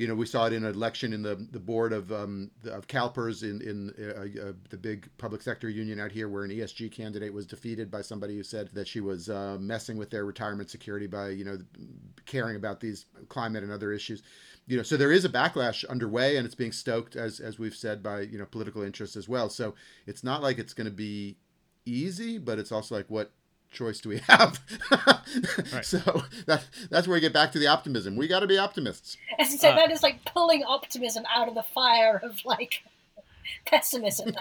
You 0.01 0.09
know, 0.09 0.15
we 0.15 0.25
saw 0.25 0.47
it 0.47 0.55
in 0.55 0.65
an 0.65 0.75
election 0.75 1.13
in 1.13 1.21
the, 1.21 1.47
the 1.51 1.61
board 1.61 1.93
of 1.93 2.11
um, 2.11 2.51
the, 2.63 2.73
of 2.73 2.87
CalPERS 2.87 3.43
in 3.43 3.61
in 3.61 3.93
uh, 4.03 4.49
uh, 4.49 4.53
the 4.71 4.79
big 4.79 5.11
public 5.19 5.43
sector 5.43 5.69
union 5.69 6.01
out 6.01 6.11
here, 6.11 6.27
where 6.27 6.43
an 6.43 6.51
ESG 6.51 6.91
candidate 6.91 7.35
was 7.35 7.45
defeated 7.47 7.91
by 7.91 8.01
somebody 8.01 8.35
who 8.35 8.43
said 8.43 8.71
that 8.73 8.89
she 8.89 9.01
was 9.01 9.29
uh, 9.29 9.59
messing 9.61 9.99
with 9.99 10.09
their 10.09 10.25
retirement 10.25 10.71
security 10.71 11.07
by 11.07 11.29
you 11.29 11.45
know 11.45 11.59
caring 12.25 12.57
about 12.57 12.81
these 12.81 13.05
climate 13.29 13.63
and 13.63 13.71
other 13.71 13.93
issues. 13.93 14.23
You 14.67 14.79
know, 14.79 14.83
so 14.83 14.97
there 14.97 15.13
is 15.13 15.27
a 15.27 15.29
backlash 15.29 15.87
underway, 15.87 16.39
and 16.39 16.47
it's 16.47 16.55
being 16.55 16.73
stoked 16.73 17.15
as 17.15 17.39
as 17.39 17.59
we've 17.59 17.77
said 17.77 18.03
by 18.03 18.23
you 18.23 18.39
know 18.39 18.47
political 18.47 18.81
interests 18.81 19.17
as 19.17 19.29
well. 19.29 19.51
So 19.51 19.75
it's 20.07 20.25
not 20.25 20.43
like 20.43 20.59
it's 20.59 20.73
going 20.73 20.87
to 20.87 20.91
be 20.91 21.37
easy, 21.85 22.39
but 22.39 22.59
it's 22.59 22.73
also 22.73 22.95
like 22.95 23.11
what 23.11 23.33
choice 23.71 24.01
do 24.01 24.09
we 24.09 24.19
have? 24.19 24.61
right. 25.73 25.85
So 25.85 26.25
that 26.47 26.65
that's 26.91 27.07
where 27.07 27.15
we 27.15 27.21
get 27.21 27.33
back 27.33 27.53
to 27.53 27.59
the 27.59 27.67
optimism. 27.67 28.17
We 28.17 28.29
got 28.29 28.41
to 28.41 28.47
be 28.47 28.59
optimists. 28.59 29.17
As 29.39 29.53
you 29.53 29.59
said, 29.59 29.75
uh, 29.75 29.77
that 29.77 29.91
is 29.91 30.03
like 30.03 30.25
pulling 30.25 30.63
optimism 30.65 31.25
out 31.35 31.49
of 31.49 31.55
the 31.55 31.63
fire 31.63 32.21
of 32.23 32.45
like 32.45 32.83
pessimism. 33.67 34.35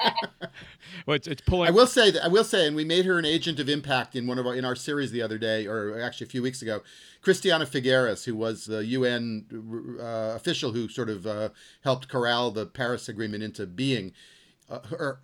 well, 1.05 1.15
it's, 1.15 1.27
it's 1.27 1.41
pulling. 1.41 1.67
I 1.67 1.71
will 1.71 1.87
say 1.87 2.11
that 2.11 2.23
I 2.23 2.27
will 2.27 2.43
say, 2.43 2.67
and 2.67 2.75
we 2.75 2.85
made 2.85 3.05
her 3.05 3.19
an 3.19 3.25
agent 3.25 3.59
of 3.59 3.69
impact 3.69 4.15
in 4.15 4.27
one 4.27 4.39
of 4.39 4.45
our 4.45 4.55
in 4.55 4.65
our 4.65 4.75
series 4.75 5.11
the 5.11 5.21
other 5.21 5.37
day, 5.37 5.67
or 5.67 5.99
actually 5.99 6.27
a 6.27 6.29
few 6.29 6.41
weeks 6.41 6.61
ago. 6.61 6.81
Christiana 7.21 7.65
Figueres, 7.65 8.23
who 8.25 8.35
was 8.35 8.65
the 8.65 8.85
UN 8.85 9.97
uh, 9.99 10.35
official 10.35 10.71
who 10.71 10.87
sort 10.87 11.09
of 11.09 11.27
uh, 11.27 11.49
helped 11.83 12.07
corral 12.07 12.51
the 12.51 12.65
Paris 12.65 13.09
Agreement 13.09 13.43
into 13.43 13.65
being 13.65 14.13
uh, 14.69 14.79
her, 14.89 15.19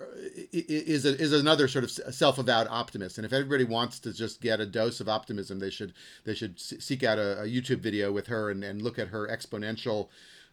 is 0.52 1.06
a, 1.06 1.20
is 1.20 1.34
another 1.34 1.68
sort 1.68 1.84
of 1.84 1.92
self-avowed 1.92 2.68
optimist. 2.70 3.18
And 3.18 3.26
if 3.26 3.34
everybody 3.34 3.64
wants 3.64 4.00
to 4.00 4.14
just 4.14 4.42
get 4.42 4.60
a 4.60 4.66
dose 4.66 5.00
of 5.00 5.08
optimism, 5.08 5.60
they 5.60 5.70
should 5.70 5.94
they 6.24 6.34
should 6.34 6.60
seek 6.60 7.04
out 7.04 7.20
a, 7.20 7.42
a 7.42 7.46
YouTube 7.46 7.80
video 7.80 8.12
with 8.12 8.28
her 8.28 8.50
and, 8.50 8.64
and 8.64 8.82
look 8.82 8.98
at 8.98 9.10
her 9.10 9.28
exponential 9.28 10.08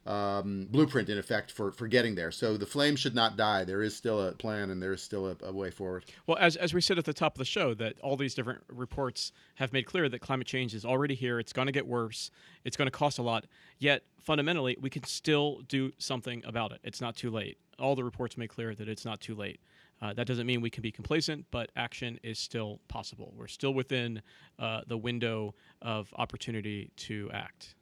um, 0.07 0.67
blueprint 0.71 1.09
in 1.09 1.19
effect 1.19 1.51
for 1.51 1.71
for 1.71 1.87
getting 1.87 2.15
there. 2.15 2.31
So 2.31 2.57
the 2.57 2.67
flame 2.67 2.97
should 2.97 3.15
not 3.15 3.37
die. 3.37 3.65
There 3.65 3.83
is 3.83 3.97
still 3.97 4.21
a 4.21 4.33
plan 4.33 4.71
and 4.71 4.83
there 4.83 4.93
is 4.93 5.03
still 5.03 5.29
a, 5.29 5.37
a, 5.43 5.53
way 5.53 5.71
forward. 5.71 6.05
Well, 6.27 6.39
as 6.39 6.57
as 6.57 6.75
we 6.75 6.81
said 6.81 6.99
at 6.99 7.05
the 7.05 7.13
top 7.13 7.35
of 7.35 7.39
the 7.39 7.45
show, 7.45 7.75
that 7.75 7.99
all 8.01 8.17
these 8.17 8.35
different 8.35 8.63
reports 8.69 9.33
have 9.57 9.73
made 9.73 9.85
clear 9.85 10.09
that 10.09 10.21
climate 10.21 10.47
change 10.47 10.75
is 10.75 10.85
already 10.85 11.15
here. 11.15 11.39
It's 11.39 11.53
going 11.53 11.67
to 11.67 11.73
get 11.73 11.87
worse. 11.87 12.31
It's 12.65 12.77
going 12.77 12.87
to 12.87 12.93
cost 12.97 13.19
a 13.19 13.23
lot. 13.23 13.47
Yet 13.79 14.03
fundamentally, 14.19 14.77
we 14.81 14.91
can 14.91 15.05
still 15.05 15.61
do 15.69 15.93
something 15.99 16.43
about 16.45 16.73
it. 16.73 16.81
It's 16.83 17.01
not 17.01 17.17
too 17.17 17.31
late. 17.31 17.59
All 17.79 17.95
the 17.95 18.05
reports 18.05 18.37
make 18.37 18.51
clear 18.51 18.75
that 18.75 18.89
it's 18.89 19.05
not 19.05 19.21
too 19.21 19.35
late. 19.35 19.61
Uh, 20.01 20.13
that 20.13 20.27
doesn't 20.27 20.49
mean 20.49 20.61
we 20.61 20.71
can 20.71 20.83
be 20.83 20.91
complacent, 20.91 21.47
but 21.53 21.71
action 21.77 22.19
is 22.25 22.37
still 22.37 22.81
possible. 22.89 23.33
We're 23.37 23.47
still 23.47 23.73
within 23.73 24.21
uh, 24.59 24.81
the 24.89 24.99
window 24.99 25.55
of 25.81 26.13
opportunity 26.17 26.91
to 26.97 27.31
act. 27.33 27.77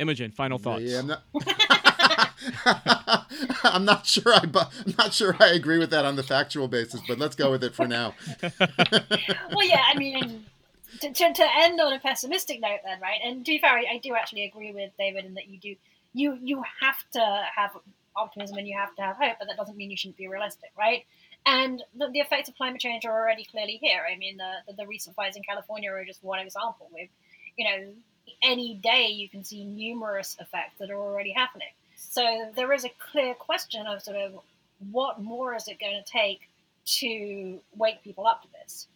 Imogen, 0.00 0.32
final 0.32 0.58
thoughts. 0.58 0.82
Yeah, 0.82 1.00
I'm 1.00 1.06
not. 1.06 1.22
I'm 3.64 3.84
not 3.84 4.06
sure. 4.06 4.34
I, 4.34 4.44
I'm 4.44 4.94
not 4.98 5.12
sure 5.12 5.36
I 5.38 5.48
agree 5.48 5.78
with 5.78 5.90
that 5.90 6.04
on 6.04 6.16
the 6.16 6.22
factual 6.22 6.68
basis, 6.68 7.00
but 7.06 7.18
let's 7.18 7.36
go 7.36 7.50
with 7.50 7.62
it 7.62 7.74
for 7.74 7.86
now. 7.86 8.14
well, 8.42 9.66
yeah, 9.66 9.82
I 9.86 9.96
mean, 9.96 10.46
to, 11.00 11.12
to, 11.12 11.32
to, 11.32 11.46
end 11.58 11.80
on 11.80 11.92
a 11.92 12.00
pessimistic 12.00 12.60
note, 12.60 12.80
then, 12.84 13.00
right? 13.00 13.20
And 13.24 13.44
to 13.44 13.52
be 13.52 13.58
fair, 13.58 13.72
I, 13.72 13.84
I 13.94 13.98
do 13.98 14.14
actually 14.14 14.44
agree 14.44 14.72
with 14.72 14.90
David 14.98 15.26
in 15.26 15.34
that 15.34 15.48
you 15.48 15.58
do 15.58 15.76
you 16.12 16.38
you 16.42 16.62
have 16.80 16.96
to 17.12 17.42
have 17.54 17.70
optimism 18.16 18.58
and 18.58 18.66
you 18.66 18.76
have 18.76 18.94
to 18.96 19.02
have 19.02 19.16
hope, 19.16 19.36
but 19.38 19.48
that 19.48 19.56
doesn't 19.56 19.76
mean 19.76 19.90
you 19.90 19.96
shouldn't 19.96 20.16
be 20.16 20.28
realistic, 20.28 20.70
right? 20.78 21.04
And 21.46 21.82
the, 21.96 22.08
the 22.12 22.20
effects 22.20 22.48
of 22.48 22.56
climate 22.56 22.80
change 22.80 23.04
are 23.04 23.12
already 23.12 23.44
clearly 23.44 23.78
here. 23.80 24.02
I 24.10 24.18
mean, 24.18 24.36
the, 24.36 24.50
the, 24.66 24.82
the 24.82 24.86
recent 24.86 25.16
fires 25.16 25.36
in 25.36 25.42
California 25.42 25.90
are 25.90 26.04
just 26.04 26.22
one 26.22 26.40
example. 26.40 26.88
With, 26.92 27.08
you 27.56 27.64
know, 27.64 27.92
any 28.42 28.74
day 28.74 29.08
you 29.08 29.28
can 29.28 29.44
see 29.44 29.64
numerous 29.64 30.36
effects 30.40 30.78
that 30.78 30.90
are 30.90 30.98
already 30.98 31.32
happening. 31.32 31.68
So 31.96 32.50
there 32.56 32.72
is 32.72 32.84
a 32.84 32.90
clear 32.98 33.34
question 33.34 33.86
of 33.86 34.02
sort 34.02 34.16
of 34.16 34.38
what 34.90 35.20
more 35.20 35.54
is 35.54 35.68
it 35.68 35.78
going 35.78 36.02
to 36.02 36.10
take 36.10 36.48
to 36.84 37.60
wake 37.76 38.02
people 38.02 38.26
up 38.26 38.42
to 38.42 38.48
this? 38.60 38.88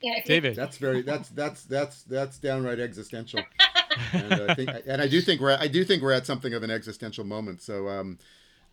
You 0.00 0.12
know, 0.12 0.18
David, 0.24 0.50
you... 0.50 0.54
that's 0.56 0.78
very 0.78 1.02
that's 1.02 1.30
that's 1.30 1.64
that's 1.64 2.02
that's 2.04 2.38
downright 2.38 2.80
existential. 2.80 3.40
and 4.12 4.34
I 4.34 4.54
think, 4.54 4.70
and 4.86 5.02
I 5.02 5.08
do 5.08 5.20
think 5.20 5.40
we're 5.40 5.56
I 5.58 5.68
do 5.68 5.84
think 5.84 6.02
we're 6.02 6.12
at 6.12 6.26
something 6.26 6.54
of 6.54 6.62
an 6.62 6.70
existential 6.70 7.24
moment. 7.24 7.62
So 7.62 7.88
um, 7.88 8.18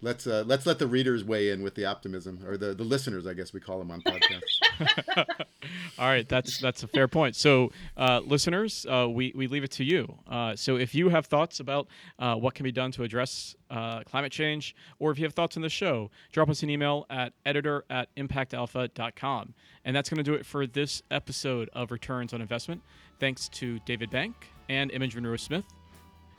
let's 0.01 0.27
uh, 0.27 0.43
let's 0.45 0.65
let 0.65 0.79
the 0.79 0.87
readers 0.87 1.23
weigh 1.23 1.49
in 1.49 1.63
with 1.63 1.75
the 1.75 1.85
optimism, 1.85 2.43
or 2.45 2.57
the 2.57 2.73
the 2.73 2.83
listeners, 2.83 3.25
I 3.25 3.33
guess 3.33 3.53
we 3.53 3.59
call 3.59 3.79
them 3.79 3.91
on 3.91 4.01
podcasts. 4.01 4.59
All 5.99 6.07
right, 6.07 6.27
that's 6.27 6.59
that's 6.59 6.83
a 6.83 6.87
fair 6.87 7.07
point. 7.07 7.35
So, 7.35 7.71
uh, 7.97 8.21
listeners, 8.25 8.85
uh, 8.89 9.07
we 9.09 9.31
we 9.35 9.47
leave 9.47 9.63
it 9.63 9.71
to 9.71 9.83
you. 9.83 10.17
Uh, 10.27 10.55
so, 10.55 10.75
if 10.75 10.95
you 10.95 11.09
have 11.09 11.25
thoughts 11.25 11.59
about 11.59 11.87
uh, 12.19 12.35
what 12.35 12.53
can 12.53 12.63
be 12.63 12.71
done 12.71 12.91
to 12.93 13.03
address 13.03 13.55
uh, 13.69 14.03
climate 14.03 14.31
change, 14.31 14.75
or 14.99 15.11
if 15.11 15.19
you 15.19 15.25
have 15.25 15.33
thoughts 15.33 15.55
on 15.55 15.63
the 15.63 15.69
show, 15.69 16.09
drop 16.31 16.49
us 16.49 16.63
an 16.63 16.69
email 16.69 17.05
at 17.09 17.33
editor 17.45 17.85
at 17.89 18.13
impactalpha.com. 18.15 19.53
And 19.85 19.95
that's 19.95 20.09
going 20.09 20.17
to 20.17 20.23
do 20.23 20.33
it 20.33 20.45
for 20.45 20.65
this 20.65 21.03
episode 21.11 21.69
of 21.73 21.91
Returns 21.91 22.33
on 22.33 22.41
Investment. 22.41 22.81
Thanks 23.19 23.49
to 23.49 23.79
David 23.79 24.09
Bank 24.09 24.33
and 24.69 24.91
Imogen 24.91 25.25
Rose 25.25 25.41
Smith. 25.41 25.65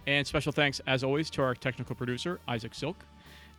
And 0.06 0.26
special 0.26 0.52
thanks, 0.52 0.80
as 0.86 1.02
always, 1.04 1.30
to 1.30 1.42
our 1.42 1.54
technical 1.54 1.94
producer, 1.94 2.40
Isaac 2.48 2.74
Silk. 2.74 2.96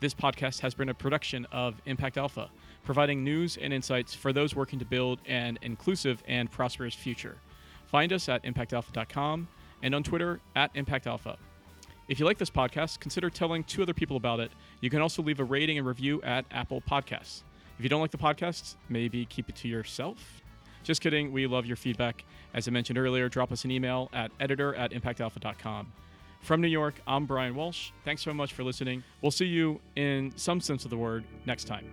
This 0.01 0.13
podcast 0.13 0.59
has 0.59 0.73
been 0.73 0.89
a 0.89 0.93
production 0.93 1.47
of 1.53 1.81
Impact 1.85 2.17
Alpha, 2.17 2.49
providing 2.83 3.23
news 3.23 3.57
and 3.57 3.71
insights 3.71 4.13
for 4.13 4.33
those 4.33 4.53
working 4.53 4.77
to 4.79 4.85
build 4.85 5.19
an 5.25 5.57
inclusive 5.61 6.21
and 6.27 6.51
prosperous 6.51 6.93
future. 6.93 7.37
Find 7.87 8.11
us 8.11 8.27
at 8.27 8.43
impactalpha.com 8.43 9.47
and 9.81 9.95
on 9.95 10.03
Twitter 10.03 10.41
at 10.55 10.73
impactalpha. 10.73 11.37
If 12.09 12.19
you 12.19 12.25
like 12.25 12.37
this 12.37 12.49
podcast, 12.49 12.99
consider 12.99 13.29
telling 13.29 13.63
two 13.63 13.81
other 13.81 13.93
people 13.93 14.17
about 14.17 14.41
it. 14.41 14.51
You 14.81 14.89
can 14.89 15.01
also 15.01 15.23
leave 15.23 15.39
a 15.39 15.45
rating 15.45 15.77
and 15.77 15.87
review 15.87 16.21
at 16.23 16.45
Apple 16.51 16.81
Podcasts. 16.81 17.43
If 17.77 17.83
you 17.83 17.89
don't 17.89 18.01
like 18.01 18.11
the 18.11 18.17
podcast, 18.17 18.75
maybe 18.89 19.25
keep 19.25 19.49
it 19.49 19.55
to 19.57 19.67
yourself. 19.69 20.41
Just 20.83 21.01
kidding. 21.01 21.31
We 21.31 21.47
love 21.47 21.65
your 21.65 21.77
feedback. 21.77 22.25
As 22.53 22.67
I 22.67 22.71
mentioned 22.71 22.99
earlier, 22.99 23.27
drop 23.27 23.51
us 23.51 23.63
an 23.63 23.71
email 23.71 24.09
at 24.13 24.31
editor 24.39 24.75
at 24.75 24.91
impactalpha.com. 24.91 25.91
From 26.41 26.61
New 26.61 26.67
York, 26.67 27.01
I'm 27.07 27.25
Brian 27.25 27.55
Walsh. 27.55 27.91
Thanks 28.03 28.21
so 28.21 28.33
much 28.33 28.53
for 28.53 28.63
listening. 28.63 29.03
We'll 29.21 29.31
see 29.31 29.45
you 29.45 29.81
in 29.95 30.31
some 30.35 30.61
sense 30.61 30.83
of 30.83 30.91
the 30.91 30.97
word 30.97 31.23
next 31.45 31.65
time. 31.65 31.91